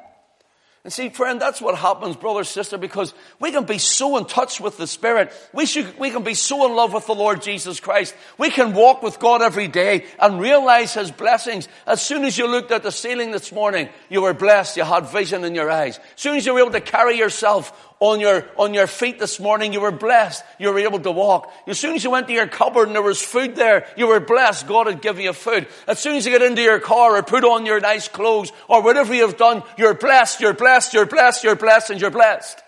And 0.86 0.94
see, 0.94 1.10
friend, 1.10 1.42
that's 1.42 1.60
what 1.60 1.76
happens, 1.76 2.16
brother, 2.16 2.44
sister, 2.44 2.78
because 2.78 3.16
we 3.40 3.52
can 3.52 3.64
be 3.64 3.80
so 3.80 4.18
in 4.18 4.26
touch 4.26 4.62
with 4.62 4.78
the 4.78 4.86
Spirit. 4.86 5.34
We 5.52 5.66
should, 5.66 5.98
we 5.98 6.12
can 6.12 6.22
be 6.22 6.36
so 6.36 6.68
in 6.68 6.76
love 6.76 6.94
with 6.94 7.08
the 7.08 7.16
Lord 7.16 7.42
Jesus 7.42 7.80
Christ. 7.80 8.14
We 8.38 8.52
can 8.52 8.76
walk 8.76 9.02
with 9.02 9.18
God 9.18 9.42
every 9.42 9.68
day 9.68 10.06
and 10.20 10.40
realize 10.40 10.94
His 10.94 11.10
blessings. 11.10 11.68
As 11.88 12.04
soon 12.04 12.24
as 12.24 12.38
you 12.38 12.48
looked 12.48 12.70
at 12.70 12.84
the 12.84 12.92
ceiling 12.92 13.32
this 13.32 13.52
morning, 13.52 13.90
you 14.10 14.22
were 14.22 14.36
blessed. 14.36 14.78
You 14.78 14.84
had 14.84 15.08
vision 15.08 15.44
in 15.44 15.56
your 15.56 15.72
eyes. 15.72 15.98
As 15.98 16.22
soon 16.22 16.38
as 16.38 16.46
you 16.46 16.54
were 16.54 16.60
able 16.60 16.74
to 16.74 16.82
carry 16.82 17.18
yourself 17.18 17.95
on 18.00 18.20
your, 18.20 18.46
on 18.58 18.74
your 18.74 18.88
feet 18.88 19.20
this 19.20 19.40
morning, 19.40 19.72
you 19.72 19.80
were 19.80 19.92
blessed. 19.92 20.44
You 20.60 20.70
were 20.70 20.80
able 20.80 21.00
to 21.00 21.12
walk. 21.12 21.52
As 21.66 21.80
soon 21.80 21.96
as 21.96 22.04
you 22.04 22.12
went 22.12 22.28
to 22.28 22.34
your 22.34 22.48
cupboard 22.48 22.88
and 22.88 22.96
there 22.96 23.02
was 23.02 23.22
food 23.22 23.56
there, 23.56 23.88
you 23.96 24.08
were 24.08 24.20
blessed. 24.20 24.68
God 24.68 24.88
had 24.88 25.02
given 25.02 25.24
you 25.24 25.34
food. 25.34 25.68
As 25.88 26.00
soon 26.00 26.16
as 26.16 26.26
you 26.26 26.32
get 26.32 26.42
into 26.42 26.62
your 26.62 26.80
car 26.80 27.16
or 27.16 27.24
put 27.24 27.46
on 27.46 27.66
your 27.66 27.80
nice 27.80 28.08
clothes 28.08 28.52
or 28.68 28.82
whatever 28.82 29.14
you've 29.14 29.38
done, 29.38 29.64
you're 29.78 29.94
blessed, 29.94 30.42
you're 30.42 30.54
blessed, 30.54 30.94
you're 30.94 31.06
blessed, 31.06 31.44
you're 31.44 31.56
blessed, 31.56 31.90
and 31.92 32.02
you're 32.02 32.12
blessed. 32.12 32.62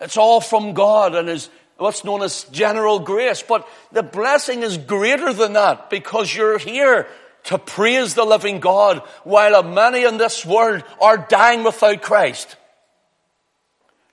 It's 0.00 0.16
all 0.16 0.40
from 0.40 0.72
God 0.72 1.14
and 1.14 1.28
His, 1.28 1.50
what's 1.76 2.04
known 2.04 2.22
as 2.22 2.44
general 2.44 3.00
grace. 3.00 3.42
But 3.42 3.68
the 3.92 4.02
blessing 4.02 4.62
is 4.62 4.78
greater 4.78 5.32
than 5.32 5.52
that 5.54 5.90
because 5.90 6.34
you're 6.34 6.58
here 6.58 7.06
to 7.44 7.58
praise 7.58 8.14
the 8.14 8.24
living 8.24 8.60
God 8.60 8.98
while 9.24 9.62
many 9.62 10.04
in 10.04 10.16
this 10.16 10.44
world 10.44 10.82
are 11.00 11.18
dying 11.18 11.64
without 11.64 12.02
Christ. 12.02 12.56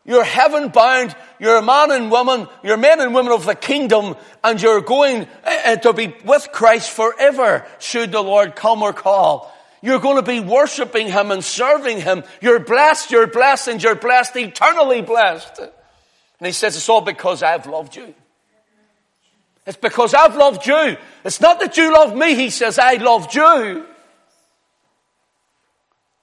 You're 0.06 0.24
heaven 0.24 0.70
bound. 0.70 1.16
You're 1.40 1.58
a 1.58 1.62
man 1.62 1.92
and 1.92 2.12
woman. 2.12 2.48
You're 2.62 2.78
men 2.78 3.00
and 3.00 3.14
women 3.14 3.32
of 3.32 3.46
the 3.46 3.56
kingdom 3.56 4.16
and 4.44 4.62
you're 4.62 4.82
going 4.82 5.28
uh, 5.46 5.78
to 5.78 5.94
be 5.94 6.14
with 6.26 6.50
Christ 6.52 6.92
forever 6.92 7.66
should 7.80 8.12
the 8.12 8.22
Lord 8.22 8.56
come 8.56 8.82
or 8.82 8.92
call. 8.92 9.54
You're 9.82 10.00
going 10.00 10.18
to 10.18 10.22
be 10.22 10.40
worshiping 10.40 11.08
Him 11.08 11.32
and 11.32 11.44
serving 11.44 12.02
Him. 12.02 12.24
You're 12.42 12.60
blessed, 12.60 13.12
you're 13.12 13.28
blessed, 13.28 13.68
and 13.68 13.84
you're 13.84 13.96
blessed, 13.96 14.36
eternally 14.38 15.02
blessed. 15.02 15.60
And 15.60 16.46
He 16.46 16.54
says 16.54 16.76
it's 16.76 16.88
all 16.88 17.02
because 17.02 17.44
I've 17.44 17.66
loved 17.66 17.96
you. 17.96 18.14
It's 19.66 19.78
because 19.78 20.14
I've 20.14 20.36
loved 20.36 20.66
you. 20.66 20.98
It's 21.24 21.40
not 21.40 21.60
that 21.62 21.78
you 21.78 21.94
love 21.94 22.16
me. 22.16 22.36
He 22.36 22.50
says, 22.50 22.80
I 22.80 22.96
loved 22.96 23.34
you. 23.34 23.86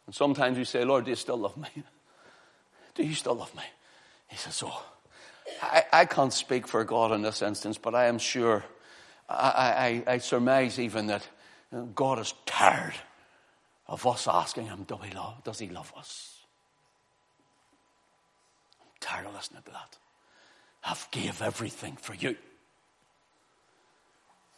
And 0.06 0.14
sometimes 0.14 0.58
we 0.58 0.64
say, 0.64 0.84
Lord, 0.84 1.04
do 1.04 1.10
you 1.10 1.16
still 1.16 1.38
love 1.38 1.56
me? 1.56 1.68
Do 2.94 3.02
you 3.04 3.14
still 3.14 3.34
love 3.34 3.54
me? 3.54 3.62
He 4.28 4.36
says, 4.36 4.62
Oh, 4.64 4.84
I, 5.62 5.84
I 5.92 6.04
can't 6.04 6.32
speak 6.32 6.66
for 6.66 6.84
God 6.84 7.12
in 7.12 7.22
this 7.22 7.42
instance, 7.42 7.78
but 7.78 7.94
I 7.94 8.06
am 8.06 8.18
sure, 8.18 8.64
I, 9.28 10.02
I, 10.06 10.14
I 10.14 10.18
surmise 10.18 10.78
even 10.78 11.06
that 11.08 11.26
uh, 11.74 11.82
God 11.94 12.18
is 12.18 12.34
tired 12.46 12.94
of 13.86 14.06
us 14.06 14.28
asking 14.28 14.66
Him, 14.66 14.84
Do 14.84 14.96
he 15.02 15.12
love, 15.12 15.42
Does 15.44 15.58
He 15.58 15.68
love 15.68 15.92
us? 15.96 16.38
I'm 18.80 18.88
tired 19.00 19.26
of 19.26 19.34
listening 19.34 19.62
to 19.64 19.70
that. 19.72 19.98
I've 20.84 21.08
gave 21.10 21.42
everything 21.42 21.96
for 21.96 22.14
you. 22.14 22.36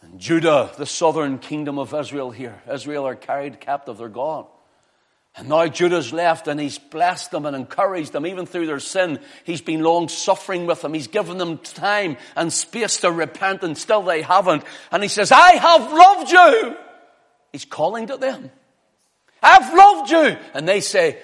And 0.02 0.18
Judah, 0.18 0.70
the 0.76 0.86
southern 0.86 1.38
kingdom 1.38 1.78
of 1.78 1.94
Israel 1.94 2.30
here, 2.30 2.60
Israel 2.70 3.06
are 3.06 3.14
carried 3.14 3.60
captive, 3.60 3.98
they're 3.98 4.08
gone. 4.08 4.46
And 5.34 5.48
now 5.48 5.66
Judah's 5.66 6.12
left 6.12 6.46
and 6.46 6.60
he's 6.60 6.78
blessed 6.78 7.30
them 7.30 7.46
and 7.46 7.56
encouraged 7.56 8.12
them 8.12 8.26
even 8.26 8.44
through 8.44 8.66
their 8.66 8.80
sin. 8.80 9.18
He's 9.44 9.62
been 9.62 9.82
long 9.82 10.08
suffering 10.08 10.66
with 10.66 10.82
them. 10.82 10.92
He's 10.92 11.06
given 11.06 11.38
them 11.38 11.58
time 11.58 12.18
and 12.36 12.52
space 12.52 12.98
to 12.98 13.10
repent 13.10 13.62
and 13.62 13.76
still 13.78 14.02
they 14.02 14.20
haven't. 14.20 14.62
And 14.90 15.02
he 15.02 15.08
says, 15.08 15.32
I 15.32 15.52
have 15.52 15.92
loved 15.92 16.30
you. 16.30 16.76
He's 17.50 17.64
calling 17.64 18.08
to 18.08 18.18
them. 18.18 18.50
I've 19.42 19.74
loved 19.74 20.10
you. 20.10 20.36
And 20.52 20.68
they 20.68 20.80
say, 20.80 21.18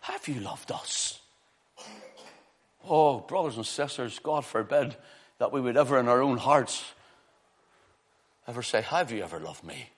have 0.00 0.26
you 0.28 0.40
loved 0.40 0.72
us? 0.72 1.20
Oh, 2.88 3.18
brothers 3.20 3.56
and 3.56 3.66
sisters, 3.66 4.18
God 4.18 4.46
forbid 4.46 4.96
that 5.38 5.52
we 5.52 5.60
would 5.60 5.76
ever 5.76 5.98
in 5.98 6.08
our 6.08 6.22
own 6.22 6.38
hearts 6.38 6.84
ever 8.48 8.62
say, 8.62 8.80
have 8.80 9.12
you 9.12 9.22
ever 9.22 9.40
loved 9.40 9.64
me? 9.64 9.90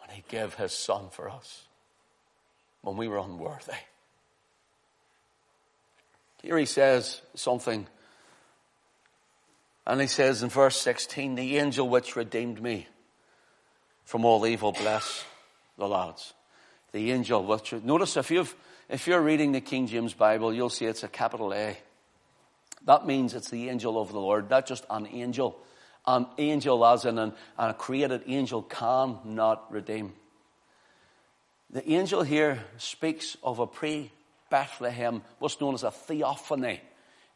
When 0.00 0.16
he 0.16 0.24
gave 0.28 0.54
his 0.54 0.72
son 0.72 1.08
for 1.10 1.28
us 1.28 1.65
when 2.86 2.96
we 2.96 3.08
were 3.08 3.18
unworthy. 3.18 3.72
Here 6.40 6.56
he 6.56 6.66
says 6.66 7.20
something. 7.34 7.84
And 9.84 10.00
he 10.00 10.06
says 10.06 10.44
in 10.44 10.50
verse 10.50 10.80
16, 10.80 11.34
the 11.34 11.58
angel 11.58 11.88
which 11.88 12.14
redeemed 12.14 12.62
me 12.62 12.86
from 14.04 14.24
all 14.24 14.46
evil, 14.46 14.70
bless 14.70 15.24
the 15.76 15.88
lads. 15.88 16.32
The 16.92 17.10
angel 17.10 17.44
which, 17.44 17.72
notice 17.72 18.16
if 18.16 18.30
you've, 18.30 18.54
if 18.88 19.08
you're 19.08 19.20
reading 19.20 19.50
the 19.50 19.60
King 19.60 19.88
James 19.88 20.14
Bible, 20.14 20.54
you'll 20.54 20.70
see 20.70 20.84
it's 20.84 21.02
a 21.02 21.08
capital 21.08 21.52
A. 21.52 21.76
That 22.84 23.04
means 23.04 23.34
it's 23.34 23.50
the 23.50 23.68
angel 23.68 24.00
of 24.00 24.12
the 24.12 24.20
Lord, 24.20 24.48
not 24.48 24.64
just 24.64 24.86
an 24.88 25.08
angel. 25.08 25.58
An 26.06 26.28
angel 26.38 26.86
as 26.86 27.04
in 27.04 27.18
an, 27.18 27.32
a 27.58 27.74
created 27.74 28.22
angel 28.28 28.62
cannot 28.62 29.72
redeem. 29.72 30.12
The 31.70 31.88
angel 31.90 32.22
here 32.22 32.64
speaks 32.78 33.36
of 33.42 33.58
a 33.58 33.66
pre 33.66 34.10
Bethlehem, 34.50 35.22
what's 35.38 35.60
known 35.60 35.74
as 35.74 35.82
a 35.82 35.90
theophany. 35.90 36.80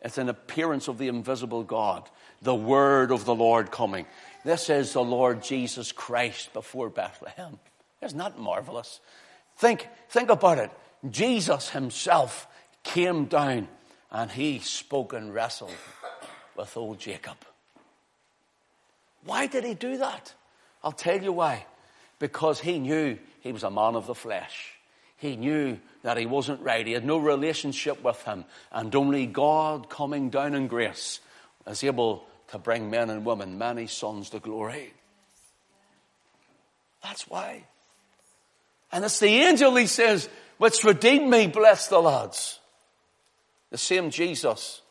It's 0.01 0.19
an 0.19 0.29
appearance 0.29 0.88
of 0.88 0.99
the 0.99 1.09
invisible 1.09 1.62
God, 1.62 2.09
the 2.40 2.55
word 2.55 3.11
of 3.11 3.25
the 3.25 3.35
Lord 3.35 3.71
coming. 3.71 4.07
This 4.45 4.71
is 4.71 4.93
the 4.93 5.03
Lord 5.03 5.43
Jesus 5.43 5.93
Christ 5.93 6.53
before 6.53 6.88
Bethlehem. 6.88 7.59
Isn't 8.01 8.19
that 8.19 8.38
marvelous? 8.38 9.01
Think, 9.59 9.88
think 10.09 10.31
about 10.31 10.59
it. 10.59 10.71
Jesus 11.11 11.71
himself 11.71 12.47
came 12.83 13.27
down 13.27 13.69
and 14.11 14.31
he 14.31 14.59
spoke 14.61 15.12
and 15.12 15.35
wrestled 15.35 15.77
with 16.57 16.77
old 16.77 16.99
Jacob. 16.99 17.37
Why 19.25 19.47
did 19.47 19.64
he 19.64 19.75
do 19.75 19.99
that? 19.99 20.33
I'll 20.83 20.93
tell 20.93 21.23
you 21.23 21.33
why. 21.33 21.66
Because 22.20 22.61
he 22.61 22.78
knew 22.78 23.18
he 23.40 23.50
was 23.50 23.64
a 23.64 23.70
man 23.70 23.96
of 23.96 24.06
the 24.06 24.14
flesh. 24.14 24.74
He 25.16 25.35
knew 25.37 25.78
that 26.02 26.16
he 26.16 26.26
wasn't 26.26 26.61
right. 26.61 26.87
He 26.87 26.92
had 26.92 27.04
no 27.04 27.18
relationship 27.18 28.04
with 28.04 28.22
him. 28.22 28.44
And 28.70 28.94
only 28.94 29.26
God 29.26 29.90
coming 29.90 30.30
down 30.30 30.54
in 30.54 30.68
grace 30.68 31.18
is 31.66 31.83
able 31.83 32.24
to 32.48 32.59
bring 32.59 32.90
men 32.90 33.11
and 33.11 33.24
women, 33.24 33.59
many 33.59 33.87
sons, 33.87 34.30
to 34.30 34.38
glory. 34.38 34.92
That's 37.02 37.28
why. 37.28 37.64
And 38.92 39.04
it's 39.04 39.18
the 39.18 39.28
angel, 39.28 39.74
he 39.76 39.87
says, 39.87 40.28
which 40.59 40.85
redeemed 40.85 41.30
me, 41.30 41.46
bless 41.46 41.88
the 41.88 42.00
lads. 42.00 42.59
The 43.70 43.78
same 43.78 44.11
Jesus 44.11 44.83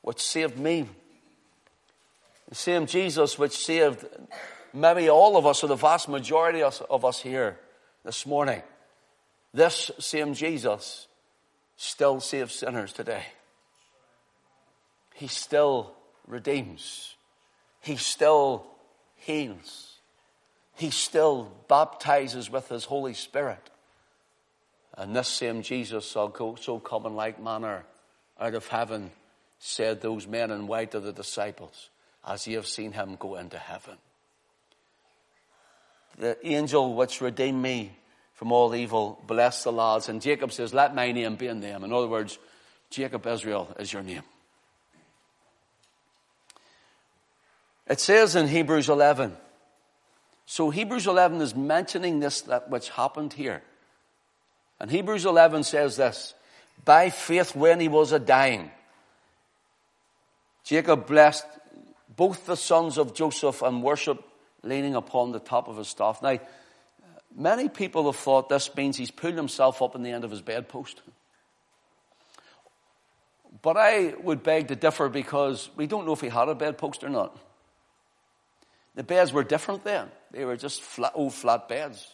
which 0.00 0.20
saved 0.20 0.58
me. 0.58 0.88
The 2.48 2.54
same 2.54 2.86
Jesus 2.86 3.38
which 3.38 3.56
saved 3.56 4.06
maybe 4.76 5.08
all 5.08 5.36
of 5.36 5.46
us, 5.46 5.64
or 5.64 5.68
the 5.68 5.76
vast 5.76 6.08
majority 6.08 6.62
of 6.62 7.04
us 7.04 7.20
here 7.20 7.58
this 8.04 8.26
morning. 8.26 8.62
This 9.54 9.90
same 9.98 10.34
Jesus 10.34 11.08
still 11.76 12.20
saves 12.20 12.54
sinners 12.54 12.92
today. 12.92 13.24
He 15.14 15.28
still 15.28 15.94
redeems. 16.26 17.14
He 17.80 17.96
still 17.96 18.66
heals. 19.14 19.94
He 20.74 20.90
still 20.90 21.50
baptizes 21.68 22.50
with 22.50 22.68
His 22.68 22.84
Holy 22.84 23.14
Spirit. 23.14 23.70
And 24.94 25.16
this 25.16 25.28
same 25.28 25.62
Jesus 25.62 26.04
so 26.06 26.28
come 26.28 27.06
in 27.06 27.16
like 27.16 27.42
manner 27.42 27.84
out 28.38 28.54
of 28.54 28.66
heaven, 28.68 29.10
said 29.58 30.02
those 30.02 30.26
men 30.26 30.50
in 30.50 30.66
white 30.66 30.90
to 30.90 31.00
the 31.00 31.12
disciples, 31.12 31.88
as 32.26 32.46
ye 32.46 32.54
have 32.54 32.66
seen 32.66 32.92
him 32.92 33.16
go 33.18 33.36
into 33.36 33.58
heaven 33.58 33.96
the 36.18 36.36
angel 36.46 36.94
which 36.94 37.20
redeemed 37.20 37.60
me 37.60 37.96
from 38.34 38.52
all 38.52 38.74
evil, 38.74 39.22
bless 39.26 39.64
the 39.64 39.72
lads. 39.72 40.08
And 40.08 40.20
Jacob 40.20 40.52
says, 40.52 40.74
let 40.74 40.94
my 40.94 41.12
name 41.12 41.36
be 41.36 41.46
in 41.46 41.60
them. 41.60 41.84
In 41.84 41.92
other 41.92 42.06
words, 42.06 42.38
Jacob 42.90 43.26
Israel 43.26 43.74
is 43.78 43.92
your 43.92 44.02
name. 44.02 44.22
It 47.86 48.00
says 48.00 48.36
in 48.36 48.48
Hebrews 48.48 48.88
11, 48.88 49.36
so 50.44 50.70
Hebrews 50.70 51.06
11 51.06 51.40
is 51.40 51.54
mentioning 51.54 52.20
this, 52.20 52.42
that 52.42 52.68
which 52.68 52.90
happened 52.90 53.32
here. 53.32 53.62
And 54.78 54.90
Hebrews 54.90 55.24
11 55.24 55.64
says 55.64 55.96
this, 55.96 56.34
by 56.84 57.10
faith 57.10 57.56
when 57.56 57.80
he 57.80 57.88
was 57.88 58.12
a 58.12 58.18
dying, 58.18 58.70
Jacob 60.64 61.06
blessed 61.06 61.46
both 62.16 62.46
the 62.46 62.56
sons 62.56 62.98
of 62.98 63.14
Joseph 63.14 63.62
and 63.62 63.82
worshiped 63.82 64.24
leaning 64.66 64.94
upon 64.94 65.32
the 65.32 65.40
top 65.40 65.68
of 65.68 65.76
his 65.76 65.88
staff. 65.88 66.22
Now, 66.22 66.38
many 67.34 67.68
people 67.68 68.06
have 68.06 68.16
thought 68.16 68.48
this 68.48 68.74
means 68.74 68.96
he's 68.96 69.10
pulled 69.10 69.34
himself 69.34 69.82
up 69.82 69.94
in 69.94 70.02
the 70.02 70.10
end 70.10 70.24
of 70.24 70.30
his 70.30 70.42
bedpost. 70.42 71.00
But 73.62 73.76
I 73.76 74.14
would 74.20 74.42
beg 74.42 74.68
to 74.68 74.76
differ 74.76 75.08
because 75.08 75.70
we 75.76 75.86
don't 75.86 76.06
know 76.06 76.12
if 76.12 76.20
he 76.20 76.28
had 76.28 76.48
a 76.48 76.54
bedpost 76.54 77.02
or 77.02 77.08
not. 77.08 77.36
The 78.94 79.02
beds 79.02 79.32
were 79.32 79.44
different 79.44 79.84
then. 79.84 80.08
They 80.30 80.44
were 80.44 80.56
just 80.56 80.82
flat, 80.82 81.12
old 81.14 81.34
flat 81.34 81.68
beds. 81.68 82.06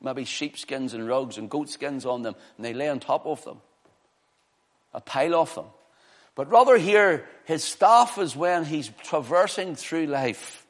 Maybe 0.00 0.24
sheepskins 0.24 0.94
and 0.94 1.08
rugs 1.08 1.38
and 1.38 1.50
goat 1.50 1.68
skins 1.68 2.06
on 2.06 2.22
them, 2.22 2.34
and 2.56 2.64
they 2.64 2.72
lay 2.72 2.88
on 2.88 3.00
top 3.00 3.26
of 3.26 3.44
them. 3.44 3.60
A 4.94 5.00
pile 5.00 5.34
of 5.34 5.54
them. 5.54 5.66
But 6.36 6.50
rather 6.50 6.78
here, 6.78 7.26
his 7.46 7.64
staff 7.64 8.16
is 8.18 8.36
when 8.36 8.64
he's 8.64 8.90
traversing 9.02 9.74
through 9.74 10.06
life. 10.06 10.64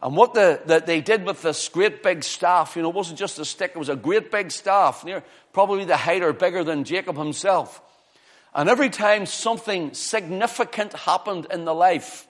And 0.00 0.16
what 0.16 0.32
the, 0.32 0.60
the, 0.64 0.80
they 0.80 1.00
did 1.00 1.26
with 1.26 1.42
this 1.42 1.68
great 1.68 2.02
big 2.02 2.22
staff, 2.22 2.76
you 2.76 2.82
know, 2.82 2.90
it 2.90 2.94
wasn't 2.94 3.18
just 3.18 3.38
a 3.38 3.44
stick, 3.44 3.72
it 3.74 3.78
was 3.78 3.88
a 3.88 3.96
great 3.96 4.30
big 4.30 4.52
staff, 4.52 5.04
near 5.04 5.24
probably 5.52 5.84
the 5.84 5.96
height 5.96 6.22
or 6.22 6.32
bigger 6.32 6.62
than 6.62 6.84
Jacob 6.84 7.16
himself. 7.16 7.82
And 8.54 8.68
every 8.68 8.90
time 8.90 9.26
something 9.26 9.94
significant 9.94 10.92
happened 10.92 11.48
in 11.50 11.64
the 11.64 11.74
life, 11.74 12.26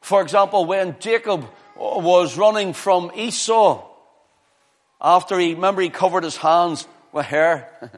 for 0.00 0.20
example, 0.20 0.64
when 0.64 0.96
Jacob 0.98 1.48
was 1.76 2.36
running 2.36 2.72
from 2.72 3.12
Esau, 3.14 3.84
after 5.00 5.38
he, 5.38 5.54
remember 5.54 5.82
he 5.82 5.88
covered 5.88 6.24
his 6.24 6.36
hands 6.36 6.86
with 7.12 7.26
hair, 7.26 7.90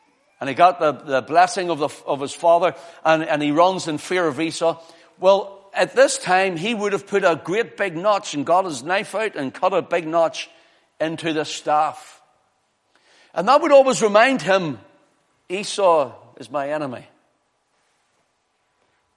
and 0.40 0.48
he 0.48 0.54
got 0.54 0.78
the, 0.78 0.92
the 0.92 1.22
blessing 1.22 1.70
of, 1.70 1.80
the, 1.80 1.88
of 2.06 2.20
his 2.20 2.32
father, 2.32 2.74
and, 3.04 3.24
and 3.24 3.42
he 3.42 3.50
runs 3.50 3.88
in 3.88 3.98
fear 3.98 4.26
of 4.26 4.40
Esau. 4.40 4.80
Well, 5.18 5.57
at 5.78 5.94
this 5.94 6.18
time, 6.18 6.56
he 6.56 6.74
would 6.74 6.92
have 6.92 7.06
put 7.06 7.24
a 7.24 7.40
great 7.42 7.76
big 7.76 7.96
notch 7.96 8.34
and 8.34 8.44
got 8.44 8.64
his 8.64 8.82
knife 8.82 9.14
out 9.14 9.36
and 9.36 9.54
cut 9.54 9.72
a 9.72 9.80
big 9.80 10.06
notch 10.06 10.50
into 11.00 11.32
the 11.32 11.44
staff. 11.44 12.20
And 13.32 13.46
that 13.46 13.62
would 13.62 13.70
always 13.70 14.02
remind 14.02 14.42
him, 14.42 14.80
Esau 15.48 16.12
is 16.38 16.50
my 16.50 16.70
enemy. 16.70 17.06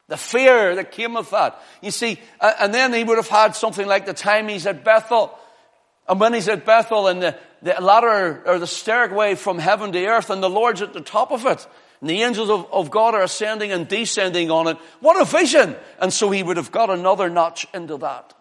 The 0.08 0.18
fear 0.18 0.76
that 0.76 0.92
came 0.92 1.16
with 1.16 1.32
that. 1.32 1.60
You 1.82 1.90
see, 1.90 2.20
and 2.40 2.74
then 2.74 2.94
he 2.94 3.04
would 3.04 3.18
have 3.18 3.30
had 3.30 3.56
something 3.56 3.88
like 3.88 4.06
the 4.06 4.14
time 4.14 4.48
he's 4.48 4.68
at 4.68 4.84
Bethel. 4.84 5.36
And 6.08 6.20
when 6.20 6.34
he's 6.34 6.50
at 6.50 6.66
Bethel 6.66 7.08
and 7.08 7.22
the, 7.22 7.38
the 7.62 7.82
ladder 7.82 8.44
or 8.46 8.60
the 8.60 8.68
stairway 8.68 9.36
from 9.36 9.58
heaven 9.58 9.92
to 9.94 10.06
earth 10.06 10.30
and 10.30 10.44
the 10.44 10.50
Lord's 10.50 10.82
at 10.82 10.94
the 10.94 11.02
top 11.02 11.32
of 11.32 11.46
it 11.46 11.66
and 12.02 12.10
the 12.10 12.24
angels 12.24 12.50
of, 12.50 12.68
of 12.74 12.90
God 12.90 13.14
are 13.14 13.22
ascending 13.22 13.72
and 13.72 13.88
descending 13.88 14.50
on 14.50 14.68
it. 14.68 14.78
What 15.00 15.22
a 15.22 15.26
vision! 15.26 15.76
And 16.00 16.12
so 16.12 16.32
he 16.32 16.42
would 16.42 16.58
have 16.58 16.72
got 16.72 16.90
another 16.90 17.30
notch 17.30 17.68
into 17.74 17.98
that. 17.98 18.34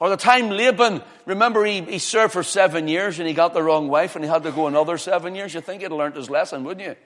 Or 0.00 0.10
the 0.10 0.16
time 0.16 0.50
Laban, 0.50 1.00
remember 1.26 1.64
he, 1.64 1.80
he 1.82 2.00
served 2.00 2.32
for 2.32 2.42
seven 2.42 2.88
years 2.88 3.20
and 3.20 3.28
he 3.28 3.34
got 3.34 3.54
the 3.54 3.62
wrong 3.62 3.86
wife 3.86 4.16
and 4.16 4.24
he 4.24 4.28
had 4.28 4.42
to 4.42 4.50
go 4.50 4.66
another 4.66 4.98
seven 4.98 5.36
years. 5.36 5.54
You'd 5.54 5.64
think 5.64 5.82
he'd 5.82 5.92
learned 5.92 6.16
his 6.16 6.28
lesson, 6.28 6.64
wouldn't 6.64 6.84
you? 6.84 6.96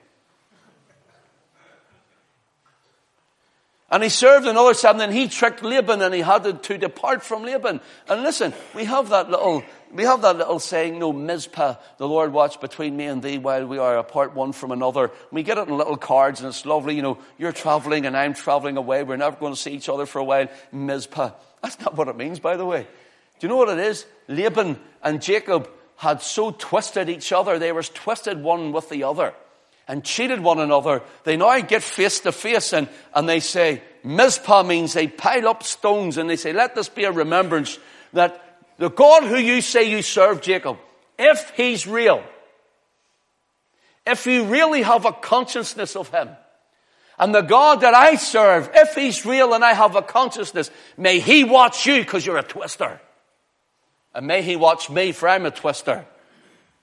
And 3.91 4.01
he 4.01 4.09
served 4.09 4.47
another 4.47 4.73
seven 4.73 4.99
and 5.01 5.13
he 5.13 5.27
tricked 5.27 5.63
Laban 5.63 6.01
and 6.01 6.13
he 6.13 6.21
had 6.21 6.43
to, 6.43 6.53
to 6.53 6.77
depart 6.79 7.21
from 7.21 7.43
Laban. 7.43 7.81
And 8.09 8.23
listen, 8.23 8.51
we 8.75 8.85
have 8.85 9.09
that 9.09 9.29
little 9.29 9.63
we 9.93 10.03
have 10.03 10.21
that 10.21 10.37
little 10.37 10.59
saying, 10.59 10.99
no, 10.99 11.13
Mizpah, 11.13 11.75
the 11.97 12.07
Lord 12.07 12.33
watch 12.33 12.59
between 12.59 12.95
me 12.95 13.05
and 13.05 13.21
thee 13.21 13.37
while 13.37 13.65
we 13.65 13.77
are 13.77 13.97
apart 13.97 14.35
one 14.35 14.51
from 14.51 14.71
another. 14.71 15.11
We 15.31 15.43
get 15.43 15.57
it 15.57 15.67
in 15.67 15.77
little 15.77 15.97
cards 15.97 16.39
and 16.39 16.49
it's 16.49 16.65
lovely, 16.65 16.95
you 16.95 17.01
know, 17.01 17.17
you're 17.37 17.51
traveling 17.51 18.05
and 18.05 18.15
I'm 18.15 18.33
traveling 18.33 18.77
away. 18.77 19.03
We're 19.03 19.17
never 19.17 19.37
going 19.37 19.53
to 19.53 19.59
see 19.59 19.71
each 19.71 19.89
other 19.89 20.05
for 20.05 20.19
a 20.19 20.23
while. 20.23 20.47
Mizpah. 20.71 21.31
That's 21.61 21.79
not 21.79 21.95
what 21.95 22.07
it 22.07 22.17
means, 22.17 22.39
by 22.39 22.57
the 22.57 22.65
way. 22.65 22.83
Do 23.39 23.47
you 23.47 23.49
know 23.49 23.57
what 23.57 23.69
it 23.69 23.79
is? 23.79 24.05
Laban 24.27 24.79
and 25.03 25.21
Jacob 25.21 25.69
had 25.95 26.21
so 26.21 26.51
twisted 26.51 27.09
each 27.09 27.31
other, 27.31 27.57
they 27.57 27.71
were 27.71 27.83
twisted 27.83 28.41
one 28.41 28.71
with 28.71 28.89
the 28.89 29.03
other 29.03 29.33
and 29.87 30.03
cheated 30.03 30.41
one 30.41 30.59
another. 30.59 31.01
They 31.23 31.37
now 31.37 31.59
get 31.61 31.81
face 31.81 32.19
to 32.21 32.31
face 32.31 32.73
and, 32.73 32.87
and 33.13 33.27
they 33.27 33.39
say, 33.39 33.81
Mizpah 34.03 34.63
means 34.63 34.93
they 34.93 35.07
pile 35.07 35.47
up 35.47 35.63
stones 35.63 36.17
and 36.17 36.29
they 36.29 36.35
say, 36.35 36.53
let 36.53 36.75
this 36.75 36.89
be 36.89 37.05
a 37.05 37.11
remembrance 37.11 37.79
that 38.13 38.46
the 38.77 38.89
God 38.89 39.23
who 39.23 39.37
you 39.37 39.61
say 39.61 39.89
you 39.89 40.01
serve, 40.01 40.41
Jacob, 40.41 40.77
if 41.17 41.51
he's 41.55 41.87
real, 41.87 42.23
if 44.05 44.25
you 44.25 44.45
really 44.45 44.83
have 44.83 45.05
a 45.05 45.11
consciousness 45.11 45.95
of 45.95 46.09
him, 46.09 46.29
and 47.19 47.33
the 47.33 47.41
God 47.41 47.81
that 47.81 47.95
I 47.95 48.15
serve, 48.15 48.69
if 48.75 48.93
he's 48.93 49.25
real 49.25 49.53
and 49.53 49.65
I 49.65 49.73
have 49.73 49.95
a 49.95 50.03
consciousness, 50.03 50.69
may 50.97 51.19
he 51.19 51.43
watch 51.43 51.85
you 51.87 52.01
because 52.01 52.25
you're 52.25 52.37
a 52.37 52.43
twister. 52.43 53.01
And 54.13 54.27
may 54.27 54.43
he 54.43 54.55
watch 54.55 54.89
me 54.89 55.11
for 55.11 55.27
I'm 55.27 55.45
a 55.45 55.51
twister. 55.51 56.05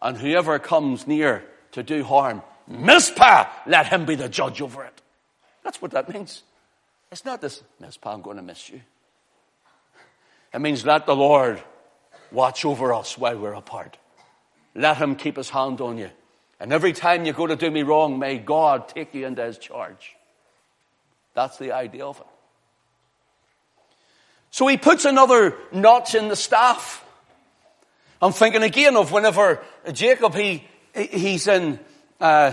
And 0.03 0.17
whoever 0.17 0.59
comes 0.59 1.07
near 1.07 1.45
to 1.73 1.83
do 1.83 2.03
harm, 2.03 2.43
Mizpah, 2.67 3.47
let 3.67 3.87
him 3.87 4.07
be 4.07 4.17
the 4.17 4.29
judge 4.29 4.61
over 4.61 4.85
it. 4.85 5.03
That's 5.63 5.81
what 5.81 5.93
that 5.93 6.13
means. 6.13 6.43
It's 7.13 7.25
not 7.25 7.41
this, 7.41 7.63
Mizpah, 7.79 8.13
I'm 8.13 8.23
going 8.23 8.37
to 8.37 8.43
miss 8.43 8.69
you. 8.69 8.81
It 10.53 10.61
means 10.61 10.85
let 10.85 11.07
the 11.07 11.17
Lord 11.17 11.63
watch 12.35 12.65
over 12.65 12.93
us 12.93 13.17
while 13.17 13.39
we're 13.39 13.55
apart. 13.55 13.97
Let 14.75 14.97
him 14.99 15.15
keep 15.15 15.37
his 15.37 15.51
hand 15.51 15.81
on 15.81 15.99
you. 15.99 16.11
And 16.61 16.73
every 16.73 16.93
time 16.93 17.25
you 17.25 17.33
go 17.33 17.47
to 17.47 17.57
do 17.57 17.71
me 17.71 17.83
wrong, 17.83 18.19
may 18.19 18.39
God 18.39 18.89
take 18.89 19.15
you 19.15 19.27
into 19.27 19.45
his 19.45 19.59
charge. 19.59 20.17
That's 21.35 21.59
the 21.59 21.73
idea 21.73 22.05
of 22.05 22.19
it. 22.21 22.27
So 24.51 24.67
he 24.67 24.77
puts 24.77 25.05
another 25.05 25.57
notch 25.73 26.15
in 26.15 26.29
the 26.29 26.37
staff. 26.37 27.05
I'm 28.23 28.33
thinking 28.33 28.63
again 28.63 28.97
of 28.97 29.11
whenever 29.11 29.63
Jacob, 29.93 30.35
he, 30.35 30.65
he's 30.95 31.49
in, 31.49 31.79
uh, 32.21 32.53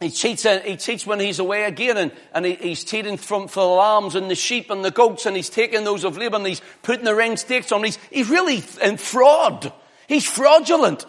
he 0.00 0.10
cheats, 0.10 0.44
he 0.44 0.76
cheats 0.78 1.06
when 1.06 1.20
he's 1.20 1.38
away 1.38 1.64
again 1.64 1.98
and, 1.98 2.12
and 2.32 2.46
he, 2.46 2.54
he's 2.54 2.84
cheating 2.84 3.18
from, 3.18 3.48
for 3.48 3.60
the 3.60 3.68
lambs 3.68 4.14
and 4.14 4.30
the 4.30 4.34
sheep 4.34 4.70
and 4.70 4.82
the 4.82 4.90
goats 4.90 5.26
and 5.26 5.36
he's 5.36 5.50
taking 5.50 5.84
those 5.84 6.04
of 6.04 6.16
Laban, 6.16 6.42
he's 6.46 6.62
putting 6.82 7.04
the 7.04 7.14
ring 7.14 7.36
stakes 7.36 7.70
on. 7.70 7.84
He's, 7.84 7.98
he's 8.10 8.30
really 8.30 8.64
in 8.82 8.96
fraud. 8.96 9.70
He's 10.08 10.26
fraudulent. 10.26 11.04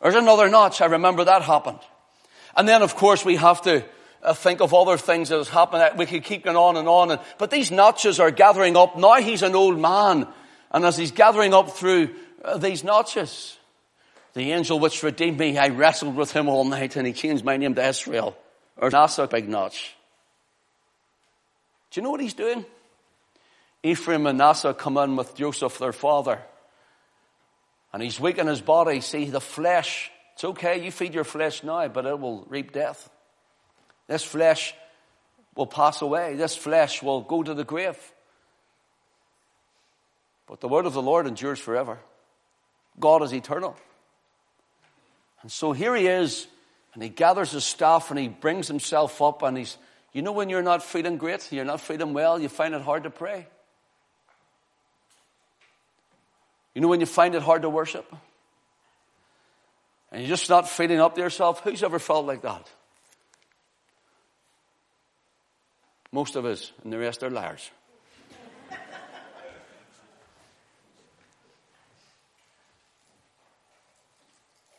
There's 0.00 0.14
another 0.14 0.48
notch. 0.48 0.80
I 0.80 0.86
remember 0.86 1.24
that 1.24 1.42
happened. 1.42 1.80
And 2.56 2.66
then 2.66 2.80
of 2.80 2.96
course 2.96 3.26
we 3.26 3.36
have 3.36 3.60
to 3.62 3.84
uh, 4.22 4.32
think 4.32 4.62
of 4.62 4.72
other 4.72 4.96
things 4.96 5.28
that 5.28 5.36
has 5.36 5.50
happened. 5.50 5.98
We 5.98 6.06
could 6.06 6.24
keep 6.24 6.44
going 6.44 6.56
on 6.56 6.78
and 6.78 6.88
on. 6.88 7.10
And, 7.10 7.20
but 7.36 7.50
these 7.50 7.70
notches 7.70 8.18
are 8.18 8.30
gathering 8.30 8.74
up. 8.74 8.96
Now 8.96 9.16
he's 9.16 9.42
an 9.42 9.54
old 9.54 9.78
man. 9.78 10.26
And 10.70 10.86
as 10.86 10.96
he's 10.96 11.12
gathering 11.12 11.52
up 11.52 11.72
through 11.72 12.14
uh, 12.42 12.56
these 12.56 12.84
notches, 12.84 13.57
the 14.38 14.52
angel 14.52 14.78
which 14.78 15.02
redeemed 15.02 15.38
me, 15.38 15.58
I 15.58 15.68
wrestled 15.68 16.14
with 16.14 16.32
him 16.32 16.48
all 16.48 16.64
night 16.64 16.96
and 16.96 17.06
he 17.06 17.12
changed 17.12 17.44
my 17.44 17.56
name 17.56 17.74
to 17.74 17.86
Israel. 17.86 18.36
Or 18.76 18.90
Nasa 18.90 19.28
big 19.28 19.48
notch. 19.48 19.94
Do 21.90 22.00
you 22.00 22.04
know 22.04 22.10
what 22.10 22.20
he's 22.20 22.34
doing? 22.34 22.64
Ephraim 23.82 24.26
and 24.26 24.38
Manasseh 24.38 24.74
come 24.74 24.96
in 24.98 25.16
with 25.16 25.34
Joseph, 25.34 25.78
their 25.78 25.92
father. 25.92 26.40
And 27.92 28.02
he's 28.02 28.20
weak 28.20 28.38
in 28.38 28.46
his 28.46 28.60
body. 28.60 29.00
See, 29.00 29.24
the 29.24 29.40
flesh, 29.40 30.10
it's 30.34 30.44
okay, 30.44 30.84
you 30.84 30.90
feed 30.90 31.14
your 31.14 31.24
flesh 31.24 31.62
now, 31.64 31.88
but 31.88 32.06
it 32.06 32.18
will 32.18 32.44
reap 32.48 32.72
death. 32.72 33.10
This 34.06 34.22
flesh 34.22 34.74
will 35.54 35.66
pass 35.66 36.02
away. 36.02 36.36
This 36.36 36.54
flesh 36.56 37.02
will 37.02 37.22
go 37.22 37.42
to 37.42 37.54
the 37.54 37.64
grave. 37.64 37.98
But 40.46 40.60
the 40.60 40.68
word 40.68 40.86
of 40.86 40.92
the 40.92 41.02
Lord 41.02 41.26
endures 41.26 41.58
forever. 41.58 41.98
God 43.00 43.22
is 43.22 43.32
eternal. 43.32 43.76
And 45.42 45.52
so 45.52 45.72
here 45.72 45.94
he 45.94 46.06
is, 46.06 46.46
and 46.94 47.02
he 47.02 47.08
gathers 47.08 47.52
his 47.52 47.64
staff 47.64 48.10
and 48.10 48.18
he 48.18 48.28
brings 48.28 48.66
himself 48.66 49.22
up 49.22 49.42
and 49.42 49.56
he's, 49.56 49.76
you 50.12 50.22
know, 50.22 50.32
when 50.32 50.48
you're 50.48 50.62
not 50.62 50.82
feeling 50.82 51.16
great, 51.16 51.52
you're 51.52 51.64
not 51.64 51.80
feeling 51.80 52.12
well, 52.12 52.40
you 52.40 52.48
find 52.48 52.74
it 52.74 52.82
hard 52.82 53.04
to 53.04 53.10
pray. 53.10 53.46
You 56.74 56.82
know, 56.82 56.88
when 56.88 57.00
you 57.00 57.06
find 57.06 57.34
it 57.34 57.42
hard 57.42 57.62
to 57.62 57.70
worship, 57.70 58.12
and 60.10 60.22
you're 60.22 60.28
just 60.28 60.48
not 60.48 60.68
feeling 60.68 61.00
up 61.00 61.14
to 61.16 61.20
yourself, 61.20 61.60
who's 61.60 61.82
ever 61.82 61.98
felt 61.98 62.26
like 62.26 62.42
that? 62.42 62.68
Most 66.12 66.36
of 66.36 66.44
us, 66.44 66.72
and 66.82 66.92
the 66.92 66.98
rest 66.98 67.22
are 67.22 67.30
liars. 67.30 67.70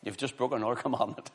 You've 0.02 0.16
just 0.16 0.36
broken 0.36 0.62
our 0.62 0.76
commandment. 0.82 1.30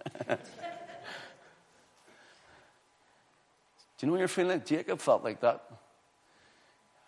Do 3.98 4.06
you 4.06 4.08
know 4.08 4.14
what 4.14 4.20
you're 4.20 4.28
feeling? 4.28 4.62
Jacob 4.66 5.00
felt 5.00 5.24
like 5.24 5.42
that. 5.42 5.64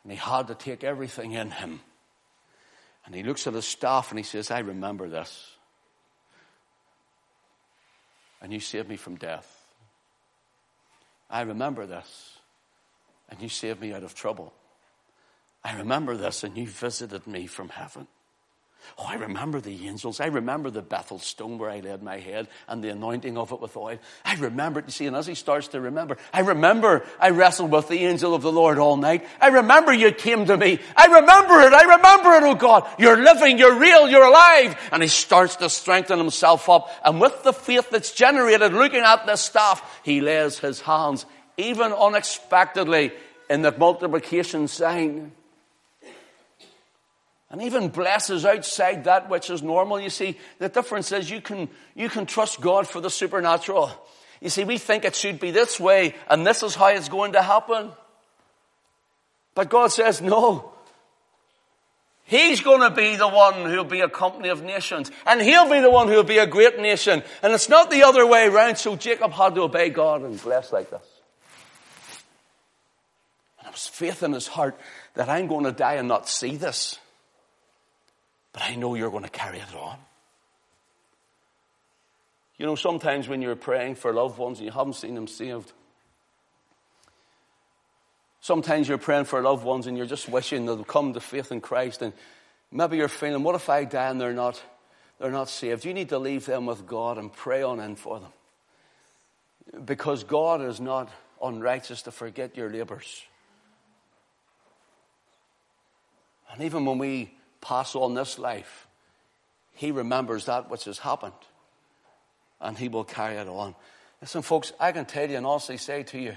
And 0.04 0.12
he 0.12 0.18
had 0.18 0.48
to 0.48 0.56
take 0.56 0.84
everything 0.84 1.34
in 1.34 1.52
him. 1.52 1.82
And 3.06 3.16
he 3.16 3.24
looks 3.24 3.48
at 3.48 3.54
his 3.54 3.66
staff 3.66 4.12
and 4.12 4.20
he 4.20 4.24
says, 4.24 4.52
I 4.52 4.60
remember 4.60 5.10
this. 5.10 5.52
And 8.42 8.54
you 8.54 8.60
saved 8.60 8.88
me 8.88 8.96
from 8.96 9.16
death. 9.16 9.66
I 11.30 11.42
remember 11.42 11.86
this 11.86 12.38
and 13.30 13.42
you 13.42 13.50
saved 13.50 13.82
me 13.82 13.94
out 13.94 14.04
of 14.04 14.16
trouble. 14.16 14.54
I 15.64 15.78
remember 15.78 16.16
this 16.16 16.44
and 16.44 16.58
you 16.58 16.68
visited 16.68 17.28
me 17.28 17.48
from 17.48 17.70
heaven. 17.70 18.08
Oh, 18.98 19.06
I 19.08 19.16
remember 19.16 19.60
the 19.60 19.88
angels. 19.88 20.20
I 20.20 20.28
remember 20.28 20.70
the 20.70 20.82
Bethel 20.82 21.20
stone 21.20 21.58
where 21.58 21.70
I 21.70 21.82
laid 21.82 22.02
my 22.02 22.18
head 22.18 22.48
and 22.68 22.84
the 22.84 22.90
anointing 22.90 23.38
of 23.38 23.52
it 23.52 23.60
with 23.60 23.78
oil. 23.78 24.00
I 24.26 24.36
remember 24.36 24.80
it. 24.80 24.86
You 24.88 24.92
see, 24.92 25.06
and 25.06 25.16
as 25.16 25.28
he 25.28 25.36
starts 25.36 25.68
to 25.70 25.82
remember, 25.82 26.18
I 26.34 26.40
remember 26.40 27.06
I 27.20 27.30
wrestled 27.30 27.72
with 27.72 27.90
the 27.90 28.06
angel 28.06 28.34
of 28.34 28.42
the 28.42 28.52
Lord 28.52 28.80
all 28.80 28.98
night. 28.98 29.28
I 29.40 29.50
remember 29.50 29.94
you 29.94 30.12
came 30.12 30.46
to 30.46 30.58
me. 30.58 30.80
I 30.96 31.06
remember 31.08 31.60
it. 31.62 31.74
I 31.74 31.96
remember 31.96 32.32
it, 32.34 32.44
oh 32.44 32.56
God. 32.56 32.88
You're 32.98 33.22
living. 33.22 33.60
You're 33.60 33.78
real. 33.80 34.10
You're 34.10 34.26
alive. 34.26 34.76
And 34.92 35.04
he 35.04 35.10
starts 35.10 35.58
to 35.58 35.70
strengthen 35.70 36.18
himself 36.18 36.70
up. 36.70 36.90
And 37.04 37.22
with 37.22 37.44
the 37.44 37.54
faith 37.54 37.90
that's 37.92 38.12
generated 38.14 38.74
looking 38.74 39.02
at 39.02 39.26
this 39.28 39.42
staff, 39.42 40.02
he 40.04 40.22
lays 40.22 40.60
his 40.60 40.82
hands 40.82 41.26
even 41.58 41.92
unexpectedly 41.92 43.12
in 43.50 43.62
the 43.62 43.72
multiplication 43.72 44.68
sign. 44.68 45.32
And 47.50 47.62
even 47.62 47.88
blesses 47.90 48.46
outside 48.46 49.06
that 49.06 49.30
which 49.30 49.50
is 49.50 49.64
normal. 49.64 50.00
You 50.00 50.10
see, 50.10 50.38
the 50.60 50.68
difference 50.68 51.12
is 51.12 51.30
you 51.30 51.40
can, 51.40 51.70
you 51.96 52.10
can 52.10 52.26
trust 52.26 52.60
God 52.60 52.88
for 52.88 53.00
the 53.00 53.10
supernatural. 53.10 53.92
You 54.42 54.50
see, 54.50 54.66
we 54.66 54.78
think 54.78 55.06
it 55.06 55.16
should 55.16 55.40
be 55.40 55.52
this 55.52 55.80
way 55.80 56.16
and 56.30 56.46
this 56.46 56.62
is 56.62 56.76
how 56.76 56.88
it's 56.88 57.10
going 57.10 57.34
to 57.34 57.42
happen. 57.42 57.92
But 59.56 59.70
God 59.70 59.88
says, 59.88 60.22
no. 60.22 60.74
He's 62.26 62.60
going 62.60 62.82
to 62.82 62.92
be 62.92 63.16
the 63.16 63.28
one 63.28 63.54
who'll 63.54 63.86
be 63.86 64.02
a 64.02 64.10
company 64.10 64.50
of 64.50 64.62
nations. 64.62 65.10
And 65.26 65.42
he'll 65.42 65.72
be 65.72 65.80
the 65.80 65.90
one 65.90 66.10
who'll 66.10 66.24
be 66.24 66.40
a 66.40 66.46
great 66.46 66.78
nation. 66.78 67.24
And 67.42 67.54
it's 67.54 67.70
not 67.70 67.90
the 67.90 68.04
other 68.04 68.28
way 68.28 68.48
around. 68.48 68.78
So 68.78 68.98
Jacob 68.98 69.32
had 69.32 69.56
to 69.56 69.62
obey 69.62 69.90
God 69.90 70.24
and 70.24 70.40
bless 70.42 70.74
like 70.74 70.90
this 70.90 71.08
And 73.58 73.70
it 73.70 73.72
was 73.72 73.88
faith 73.88 74.22
in 74.24 74.34
his 74.34 74.48
heart 74.48 74.78
that 75.14 75.30
I'm 75.30 75.48
going 75.48 75.64
to 75.64 75.72
die 75.72 75.94
and 75.94 76.10
not 76.10 76.28
see 76.28 76.58
this. 76.58 77.00
But 78.58 78.72
I 78.72 78.76
know 78.76 78.96
you're 78.96 79.12
going 79.12 79.24
to 79.24 79.30
carry 79.30 79.60
it 79.60 79.76
on. 79.76 80.00
You 82.58 82.66
know, 82.66 82.74
sometimes 82.74 83.28
when 83.28 83.44
you're 83.44 83.56
praying 83.56 83.94
for 83.94 84.12
loved 84.12 84.40
ones 84.40 84.58
and 84.58 84.66
you 84.66 84.72
haven't 84.72 84.94
seen 84.94 85.14
them 85.14 85.28
saved, 85.28 85.72
sometimes 88.42 88.90
you're 88.90 88.98
praying 88.98 89.26
for 89.26 89.44
loved 89.44 89.64
ones 89.64 89.86
and 89.86 89.96
you're 89.96 90.08
just 90.08 90.28
wishing 90.28 90.66
they'll 90.66 90.84
come 90.84 91.14
to 91.14 91.20
faith 91.20 91.52
in 91.52 91.62
Christ 91.62 92.02
and 92.02 92.14
maybe 92.72 92.98
you're 92.98 93.10
feeling, 93.10 93.44
what 93.44 93.54
if 93.54 93.70
I 93.70 93.84
die 93.84 94.10
and 94.10 94.20
they're 94.20 94.34
not, 94.34 94.60
they're 95.20 95.30
not 95.30 95.50
saved? 95.50 95.86
You 95.86 95.94
need 95.94 96.10
to 96.10 96.18
leave 96.18 96.48
them 96.48 96.66
with 96.66 96.88
God 96.88 97.20
and 97.20 97.32
pray 97.32 97.62
on 97.62 97.80
in 97.80 97.96
for 97.96 98.20
them. 98.20 99.86
Because 99.86 100.24
God 100.24 100.64
is 100.64 100.82
not 100.82 101.12
unrighteous 101.44 102.02
to 102.02 102.12
forget 102.12 102.58
your 102.58 102.72
labors. 102.72 103.22
And 106.52 106.64
even 106.64 106.86
when 106.86 106.98
we 106.98 107.37
pass 107.62 107.96
on 107.96 108.14
this 108.14 108.40
life, 108.40 108.88
He 109.74 109.92
remembers 109.92 110.46
that 110.46 110.70
which 110.70 110.86
has 110.86 111.00
happened. 111.00 111.34
And 112.60 112.78
He 112.78 112.90
will 112.90 113.04
carry 113.04 113.36
it 113.36 113.48
on. 113.48 113.76
Listen, 114.22 114.42
folks, 114.42 114.74
I 114.80 114.92
can 114.92 115.06
tell 115.06 115.30
you 115.30 115.38
and 115.38 115.46
honestly 115.46 115.78
say 115.78 116.04
to 116.04 116.20
you, 116.20 116.36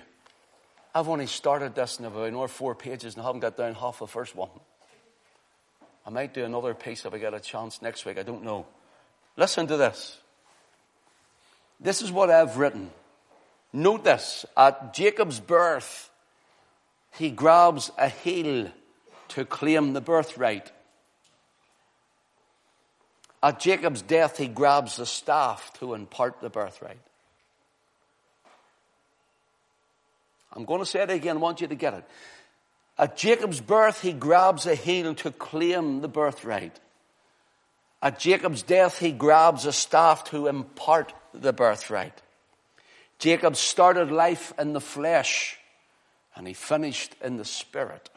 I've 0.94 1.08
only 1.08 1.26
started 1.26 1.74
this 1.74 1.98
in 1.98 2.04
about 2.04 2.28
another 2.28 2.48
four 2.48 2.74
pages 2.74 3.14
and 3.14 3.22
I 3.22 3.26
haven't 3.26 3.40
got 3.40 3.56
down 3.56 3.74
half 3.74 4.00
the 4.00 4.06
first 4.06 4.34
one. 4.34 4.50
I 6.04 6.10
might 6.10 6.34
do 6.34 6.44
another 6.44 6.74
piece 6.74 7.04
if 7.04 7.14
I 7.14 7.18
get 7.18 7.34
a 7.34 7.40
chance 7.40 7.80
next 7.80 8.04
week. 8.04 8.18
I 8.18 8.22
don't 8.22 8.42
know. 8.42 8.66
Listen 9.36 9.66
to 9.68 9.76
this. 9.76 10.18
This 11.78 12.02
is 12.02 12.10
what 12.10 12.30
I've 12.30 12.56
written. 12.56 12.90
Note 13.72 14.04
this. 14.04 14.44
At 14.56 14.92
Jacob's 14.92 15.40
birth, 15.40 16.10
he 17.16 17.30
grabs 17.30 17.90
a 17.96 18.08
heel 18.08 18.70
to 19.28 19.44
claim 19.44 19.92
the 19.92 20.00
birthright. 20.00 20.72
At 23.42 23.60
Jacob's 23.60 24.02
death, 24.02 24.36
he 24.36 24.48
grabs 24.48 24.96
the 24.96 25.06
staff 25.06 25.72
to 25.80 25.94
impart 25.94 26.40
the 26.40 26.50
birthright. 26.50 27.00
I'm 30.52 30.64
going 30.64 30.80
to 30.80 30.86
say 30.86 31.02
it 31.02 31.10
again. 31.10 31.36
I 31.36 31.40
want 31.40 31.60
you 31.60 31.68
to 31.68 31.74
get 31.74 31.94
it. 31.94 32.04
At 32.98 33.16
Jacob's 33.16 33.60
birth, 33.60 34.02
he 34.02 34.12
grabs 34.12 34.66
a 34.66 34.74
heel 34.74 35.14
to 35.16 35.30
claim 35.30 36.02
the 36.02 36.08
birthright. 36.08 36.78
At 38.02 38.18
Jacob's 38.18 38.62
death, 38.62 38.98
he 38.98 39.12
grabs 39.12 39.64
a 39.64 39.72
staff 39.72 40.24
to 40.24 40.48
impart 40.48 41.12
the 41.32 41.52
birthright. 41.52 42.20
Jacob 43.18 43.56
started 43.56 44.10
life 44.10 44.52
in 44.58 44.72
the 44.72 44.80
flesh 44.80 45.58
and 46.34 46.46
he 46.46 46.54
finished 46.54 47.14
in 47.22 47.36
the 47.36 47.44
spirit. 47.44 48.08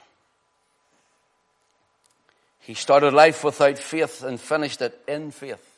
He 2.64 2.76
started 2.76 3.14
life 3.14 3.44
without 3.44 3.78
faith 3.78 4.24
and 4.24 4.40
finished 4.40 4.82
it 4.82 4.98
in 5.06 5.32
faith. 5.32 5.70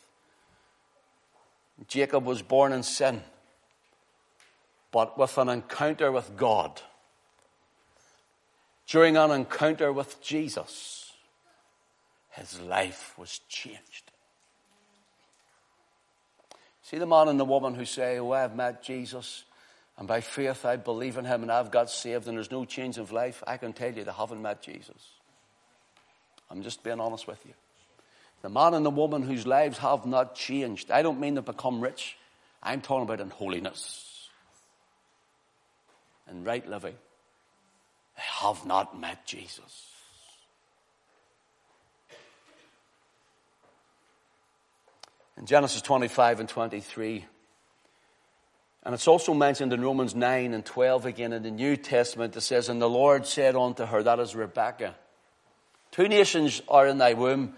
Jacob 1.87 2.25
was 2.25 2.43
born 2.43 2.73
in 2.73 2.83
sin, 2.83 3.23
but 4.91 5.17
with 5.17 5.35
an 5.39 5.49
encounter 5.49 6.11
with 6.11 6.37
God. 6.37 6.79
During 8.85 9.17
an 9.17 9.31
encounter 9.31 9.91
with 9.91 10.21
Jesus, 10.21 11.11
his 12.29 12.61
life 12.61 13.17
was 13.17 13.39
changed. 13.49 14.11
See 16.83 16.99
the 16.99 17.07
man 17.07 17.29
and 17.29 17.39
the 17.39 17.45
woman 17.45 17.73
who 17.73 17.85
say, 17.85 18.19
Oh, 18.19 18.31
I've 18.31 18.55
met 18.55 18.83
Jesus, 18.83 19.43
and 19.97 20.07
by 20.07 20.21
faith 20.21 20.63
I 20.65 20.75
believe 20.75 21.17
in 21.17 21.25
him, 21.25 21.41
and 21.41 21.51
I've 21.51 21.71
got 21.71 21.89
saved, 21.89 22.27
and 22.27 22.37
there's 22.37 22.51
no 22.51 22.63
change 22.63 22.99
of 22.99 23.11
life. 23.11 23.41
I 23.47 23.57
can 23.57 23.73
tell 23.73 23.91
you 23.91 24.03
they 24.03 24.11
haven't 24.11 24.41
met 24.41 24.61
Jesus. 24.61 25.15
I'm 26.49 26.61
just 26.61 26.83
being 26.83 26.99
honest 26.99 27.27
with 27.27 27.43
you. 27.45 27.53
The 28.41 28.49
man 28.49 28.73
and 28.73 28.85
the 28.85 28.91
woman 28.91 29.23
whose 29.23 29.47
lives 29.47 29.77
have 29.79 30.05
not 30.05 30.35
changed, 30.35 30.91
I 30.91 31.01
don't 31.01 31.19
mean 31.19 31.35
they've 31.35 31.45
become 31.45 31.81
rich. 31.81 32.17
I'm 32.61 32.81
talking 32.81 33.03
about 33.03 33.19
in 33.19 33.29
holiness 33.29 34.29
and 36.27 36.45
right 36.45 36.67
living. 36.67 36.95
They 38.15 38.23
have 38.47 38.65
not 38.65 38.99
met 38.99 39.25
Jesus. 39.25 39.95
in 45.37 45.45
Genesis 45.45 45.81
25 45.81 46.39
and 46.41 46.49
23. 46.49 47.25
And 48.83 48.93
it's 48.93 49.07
also 49.07 49.33
mentioned 49.33 49.73
in 49.73 49.81
Romans 49.81 50.13
9 50.13 50.53
and 50.53 50.63
12 50.63 51.05
again 51.05 51.33
in 51.33 51.43
the 51.43 51.51
New 51.51 51.75
Testament. 51.75 52.35
It 52.35 52.41
says, 52.41 52.69
And 52.69 52.81
the 52.81 52.89
Lord 52.89 53.25
said 53.25 53.55
unto 53.55 53.85
her, 53.85 54.03
that 54.03 54.19
is 54.19 54.35
Rebekah, 54.35 54.95
Two 55.95 56.09
nations 56.09 56.61
are 56.67 56.87
in 56.87 56.97
thy 56.97 57.13
womb, 57.13 57.53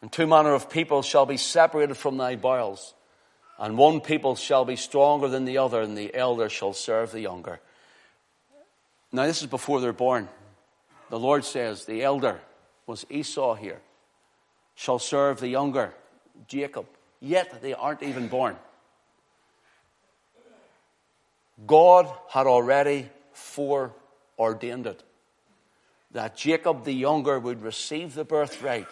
and 0.00 0.12
two 0.12 0.28
manner 0.28 0.54
of 0.54 0.70
people 0.70 1.02
shall 1.02 1.26
be 1.26 1.36
separated 1.36 1.96
from 1.96 2.16
thy 2.16 2.36
bowels. 2.36 2.94
And 3.58 3.76
one 3.76 4.00
people 4.00 4.36
shall 4.36 4.64
be 4.64 4.76
stronger 4.76 5.26
than 5.26 5.46
the 5.46 5.58
other, 5.58 5.80
and 5.80 5.98
the 5.98 6.14
elder 6.14 6.48
shall 6.48 6.74
serve 6.74 7.10
the 7.10 7.20
younger. 7.20 7.60
Now, 9.10 9.26
this 9.26 9.42
is 9.42 9.48
before 9.48 9.80
they're 9.80 9.92
born. 9.92 10.28
The 11.10 11.18
Lord 11.18 11.44
says, 11.44 11.84
The 11.84 12.04
elder 12.04 12.40
was 12.86 13.04
Esau 13.10 13.54
here, 13.54 13.80
shall 14.76 15.00
serve 15.00 15.40
the 15.40 15.48
younger, 15.48 15.92
Jacob 16.46 16.86
yet 17.22 17.62
they 17.62 17.72
aren't 17.72 18.02
even 18.02 18.28
born. 18.28 18.56
God 21.66 22.12
had 22.28 22.46
already 22.46 23.08
foreordained 23.32 24.86
it 24.86 25.02
that 26.12 26.36
Jacob 26.36 26.84
the 26.84 26.92
younger 26.92 27.38
would 27.38 27.62
receive 27.62 28.14
the 28.14 28.24
birthright, 28.24 28.86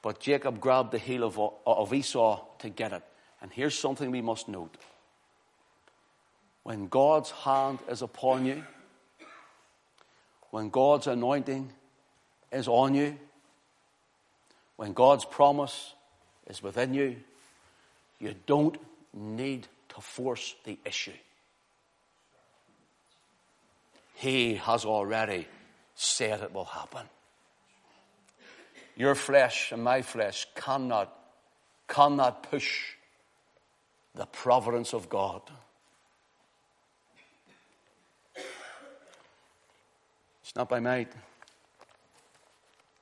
but 0.00 0.20
Jacob 0.20 0.60
grabbed 0.60 0.90
the 0.90 0.98
heel 0.98 1.24
of, 1.24 1.38
of 1.66 1.92
Esau 1.92 2.40
to 2.58 2.68
get 2.68 2.92
it. 2.92 3.02
And 3.40 3.52
here's 3.52 3.78
something 3.78 4.10
we 4.10 4.22
must 4.22 4.48
note. 4.48 4.76
When 6.62 6.88
God's 6.88 7.30
hand 7.30 7.80
is 7.88 8.02
upon 8.02 8.46
you, 8.46 8.64
when 10.50 10.70
God's 10.70 11.06
anointing 11.06 11.72
is 12.52 12.68
on 12.68 12.94
you, 12.94 13.18
when 14.76 14.92
God's 14.92 15.24
promise 15.24 15.94
is 16.46 16.62
within 16.62 16.94
you, 16.94 17.16
you 18.20 18.34
don't 18.46 18.76
need 19.12 19.66
to 19.90 20.00
force 20.00 20.54
the 20.64 20.78
issue. 20.84 21.12
He 24.14 24.54
has 24.54 24.84
already 24.84 25.46
said 25.94 26.40
it 26.40 26.52
will 26.52 26.64
happen. 26.64 27.08
Your 28.96 29.14
flesh 29.14 29.72
and 29.72 29.82
my 29.82 30.02
flesh 30.02 30.46
cannot, 30.54 31.12
cannot 31.88 32.42
push 32.50 32.94
the 34.14 34.26
providence 34.26 34.92
of 34.92 35.08
God. 35.08 35.42
It's 40.42 40.54
not 40.54 40.68
by 40.68 40.80
might, 40.80 41.10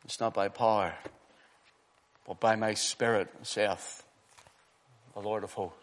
it's 0.04 0.20
not 0.20 0.34
by 0.34 0.48
power, 0.48 0.94
but 2.26 2.38
by 2.38 2.54
my 2.54 2.74
spirit, 2.74 3.28
saith 3.42 4.04
the 5.14 5.20
Lord 5.20 5.42
of 5.42 5.52
hosts. 5.52 5.76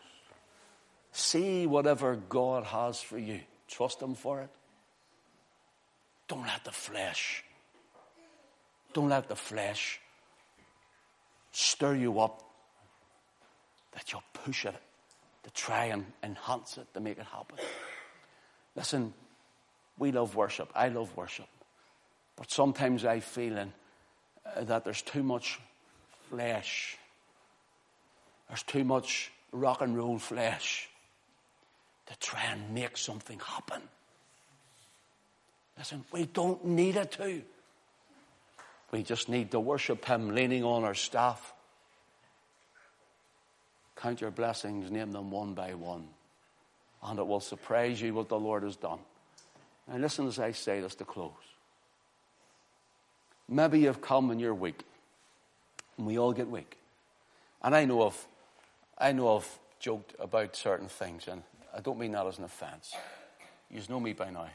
See 1.12 1.66
whatever 1.66 2.16
God 2.16 2.64
has 2.66 3.02
for 3.02 3.18
you. 3.18 3.42
Trust 3.68 4.02
Him 4.02 4.16
for 4.16 4.42
it. 4.42 4.50
Don't 6.28 6.46
let 6.46 6.64
the 6.64 6.72
flesh, 6.72 7.44
don't 8.94 9.10
let 9.10 9.30
the 9.30 9.36
flesh 9.36 10.00
stir 11.52 11.96
you 11.96 12.20
up 12.20 12.44
that 13.94 14.12
you'll 14.12 14.24
push 14.34 14.66
it 14.66 14.76
to 15.44 15.50
try 15.52 15.86
and 15.86 16.06
enhance 16.24 16.78
it 16.78 16.94
to 16.94 17.00
make 17.00 17.18
it 17.18 17.26
happen. 17.26 17.58
Listen, 18.76 19.14
we 19.98 20.12
love 20.12 20.36
worship. 20.36 20.70
I 20.76 20.90
love 20.90 21.16
worship. 21.16 21.48
But 22.36 22.52
sometimes 22.52 23.06
I 23.06 23.22
feel 23.22 23.58
in, 23.58 23.74
uh, 24.46 24.64
that 24.66 24.84
there's 24.84 25.02
too 25.02 25.24
much 25.24 25.60
flesh 26.30 26.98
there's 28.48 28.64
too 28.64 28.84
much 28.84 29.32
rock 29.52 29.82
and 29.82 29.98
roll 29.98 30.18
flesh 30.18 30.90
to 32.08 32.18
try 32.20 32.44
and 32.44 32.74
make 32.74 32.98
something 32.98 33.40
happen. 33.40 33.82
Listen, 35.78 36.04
we 36.12 36.26
don't 36.26 36.64
need 36.66 36.96
it 36.96 37.12
to. 37.14 37.42
We 38.92 39.04
just 39.04 39.30
need 39.30 39.52
to 39.52 39.60
worship 39.60 40.06
Him 40.06 40.34
leaning 40.34 40.64
on 40.64 40.84
our 40.84 40.96
staff. 40.96 41.54
Count 43.96 44.22
your 44.22 44.32
blessings, 44.32 44.90
name 44.92 45.12
them 45.12 45.32
one 45.32 45.54
by 45.54 45.74
one. 45.74 46.08
And 47.04 47.20
it 47.20 47.28
will 47.28 47.40
surprise 47.40 48.02
you 48.02 48.14
what 48.14 48.30
the 48.30 48.40
Lord 48.40 48.64
has 48.64 48.76
done. 48.76 49.00
And 49.88 50.02
listen 50.02 50.28
as 50.28 50.40
I 50.40 50.52
say 50.52 50.82
this 50.82 50.96
to 50.96 51.06
close. 51.06 51.32
Maybe 53.48 53.80
you've 53.80 54.02
come 54.02 54.32
and 54.32 54.42
you're 54.42 54.54
weak. 54.54 54.84
And 55.98 56.06
we 56.06 56.18
all 56.18 56.34
get 56.34 56.50
weak. 56.50 56.78
And 57.62 57.76
I 57.76 57.86
know 57.86 58.04
of 58.04 58.28
I 58.98 59.12
know 59.12 59.38
I've 59.38 59.60
joked 59.80 60.16
about 60.20 60.56
certain 60.56 60.88
things, 60.88 61.28
and 61.28 61.44
I 61.76 61.82
don't 61.82 62.00
mean 62.00 62.14
that 62.14 62.26
as 62.26 62.40
an 62.40 62.46
offense. 62.46 62.96
You 63.70 63.82
know 63.90 64.00
me 64.00 64.14
by 64.14 64.32
now. 64.32 64.50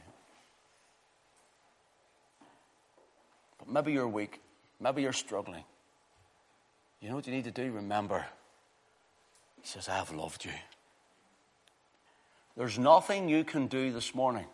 But 3.63 3.73
maybe 3.73 3.93
you're 3.93 4.09
weak. 4.09 4.41
Maybe 4.81 5.03
you're 5.03 5.13
struggling. 5.13 5.65
You 7.01 7.09
know 7.09 7.17
what 7.17 7.27
you 7.27 7.33
need 7.33 7.45
to 7.45 7.51
do? 7.51 7.71
Remember, 7.73 8.27
He 9.61 9.67
says, 9.67 9.89
I 9.89 9.97
have 9.97 10.13
loved 10.13 10.45
you. 10.45 10.53
There's 12.57 12.79
nothing 12.79 13.29
you 13.29 13.45
can 13.45 13.67
do 13.69 13.93
this 13.93 14.15
morning. 14.15 14.47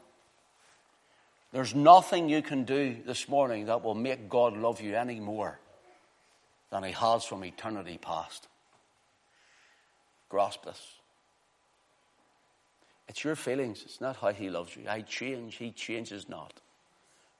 There's 1.52 1.74
nothing 1.74 2.28
you 2.28 2.42
can 2.42 2.64
do 2.64 2.96
this 3.06 3.28
morning 3.28 3.66
that 3.66 3.82
will 3.82 3.94
make 3.94 4.28
God 4.28 4.56
love 4.56 4.80
you 4.80 4.94
any 4.94 5.18
more 5.18 5.58
than 6.70 6.84
He 6.84 6.92
has 6.92 7.24
from 7.24 7.44
eternity 7.44 7.98
past. 7.98 8.46
Grasp 10.28 10.64
this. 10.64 10.98
It's 13.08 13.24
your 13.24 13.36
feelings. 13.36 13.82
It's 13.84 14.00
not 14.00 14.16
how 14.16 14.32
he 14.32 14.50
loves 14.50 14.76
you. 14.76 14.84
I 14.88 15.00
change. 15.00 15.56
He 15.56 15.70
changes 15.70 16.28
not. 16.28 16.52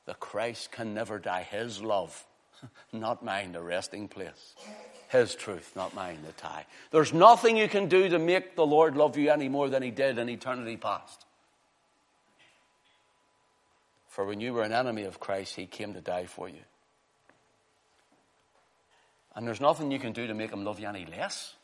The 0.09 0.15
Christ 0.15 0.73
can 0.73 0.95
never 0.95 1.19
die. 1.19 1.43
His 1.43 1.83
love, 1.83 2.25
not 2.95 3.23
mine, 3.23 3.53
the 3.53 3.61
resting 3.61 4.09
place. 4.09 4.55
His 5.11 5.35
truth, 5.35 5.73
not 5.77 5.95
mine, 5.95 6.21
the 6.25 6.33
tie. 6.33 6.65
There's 6.91 7.13
nothing 7.13 7.59
you 7.59 7.69
can 7.69 7.91
do 7.91 8.09
to 8.09 8.19
make 8.19 8.57
the 8.57 8.65
Lord 8.65 8.97
love 8.97 9.19
you 9.19 9.31
any 9.31 9.51
more 9.51 9.69
than 9.69 9.83
he 9.83 9.91
did 9.91 10.17
in 10.17 10.31
eternity 10.31 10.79
past. 10.79 11.27
For 14.09 14.25
when 14.25 14.41
you 14.41 14.55
were 14.55 14.63
an 14.63 14.73
enemy 14.73 15.03
of 15.03 15.21
Christ, 15.21 15.57
he 15.57 15.67
came 15.67 15.93
to 15.93 16.01
die 16.01 16.25
for 16.25 16.49
you. 16.49 16.65
And 19.37 19.47
there's 19.47 19.61
nothing 19.61 19.91
you 19.91 19.99
can 19.99 20.15
do 20.15 20.27
to 20.27 20.33
make 20.33 20.51
him 20.51 20.65
love 20.65 20.81
you 20.81 20.89
any 20.89 21.05
less. 21.05 21.55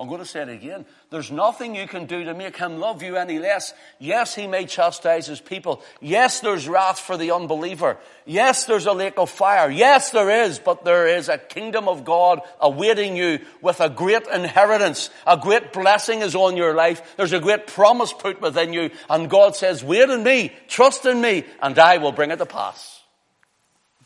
I'm 0.00 0.06
going 0.06 0.20
to 0.20 0.26
say 0.26 0.42
it 0.42 0.48
again. 0.48 0.86
There's 1.10 1.32
nothing 1.32 1.74
you 1.74 1.88
can 1.88 2.06
do 2.06 2.22
to 2.22 2.32
make 2.32 2.56
him 2.56 2.78
love 2.78 3.02
you 3.02 3.16
any 3.16 3.40
less. 3.40 3.74
Yes, 3.98 4.32
he 4.32 4.46
may 4.46 4.64
chastise 4.64 5.26
his 5.26 5.40
people. 5.40 5.82
Yes, 6.00 6.38
there's 6.38 6.68
wrath 6.68 7.00
for 7.00 7.16
the 7.16 7.32
unbeliever. 7.32 7.96
Yes, 8.24 8.64
there's 8.66 8.86
a 8.86 8.92
lake 8.92 9.18
of 9.18 9.28
fire. 9.28 9.68
Yes, 9.68 10.12
there 10.12 10.44
is, 10.44 10.60
but 10.60 10.84
there 10.84 11.08
is 11.08 11.28
a 11.28 11.36
kingdom 11.36 11.88
of 11.88 12.04
God 12.04 12.42
awaiting 12.60 13.16
you 13.16 13.40
with 13.60 13.80
a 13.80 13.90
great 13.90 14.24
inheritance. 14.32 15.10
A 15.26 15.36
great 15.36 15.72
blessing 15.72 16.20
is 16.20 16.36
on 16.36 16.56
your 16.56 16.74
life. 16.74 17.16
There's 17.16 17.32
a 17.32 17.40
great 17.40 17.66
promise 17.66 18.12
put 18.12 18.40
within 18.40 18.72
you. 18.72 18.90
And 19.10 19.28
God 19.28 19.56
says, 19.56 19.82
wait 19.82 20.08
in 20.08 20.22
me, 20.22 20.52
trust 20.68 21.06
in 21.06 21.20
me, 21.20 21.44
and 21.60 21.76
I 21.76 21.98
will 21.98 22.12
bring 22.12 22.30
it 22.30 22.36
to 22.36 22.46
pass. 22.46 23.02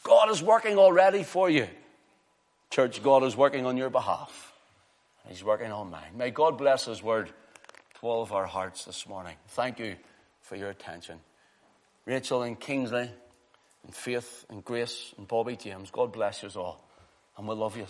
God 0.05 0.31
is 0.31 0.43
working 0.43 0.79
already 0.79 1.23
for 1.23 1.51
you. 1.51 1.69
Church, 2.71 3.03
God 3.03 3.25
is 3.25 3.37
working 3.37 3.67
on 3.67 3.77
your 3.77 3.91
behalf. 3.91 4.52
He's 5.29 5.45
working 5.45 5.71
on 5.71 5.91
mine. 5.91 6.17
May 6.17 6.31
God 6.31 6.59
bless 6.59 6.87
His 6.87 7.03
word 7.03 7.29
to 7.29 8.07
all 8.07 8.23
of 8.23 8.33
our 8.33 8.47
hearts 8.47 8.85
this 8.85 9.09
morning. 9.09 9.37
Thank 9.49 9.79
you 9.79 9.97
for 10.41 10.57
your 10.57 10.71
attention. 10.71 11.21
Rachel 12.05 12.43
and 12.43 12.59
Kingsley, 12.59 13.11
and 13.85 13.95
Faith 13.95 14.45
and 14.49 14.65
Grace 14.65 15.15
and 15.19 15.27
Bobby 15.27 15.57
James, 15.57 15.91
God 15.91 16.13
bless 16.13 16.43
you 16.43 16.49
all. 16.57 16.85
And 17.37 17.49
we 17.49 17.55
love 17.55 17.77
you. 17.77 17.87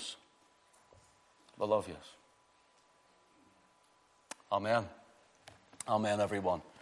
We 1.58 1.66
love 1.66 1.88
you. 1.88 1.96
Amen. 4.50 4.84
Amen, 5.88 6.20
everyone. 6.20 6.62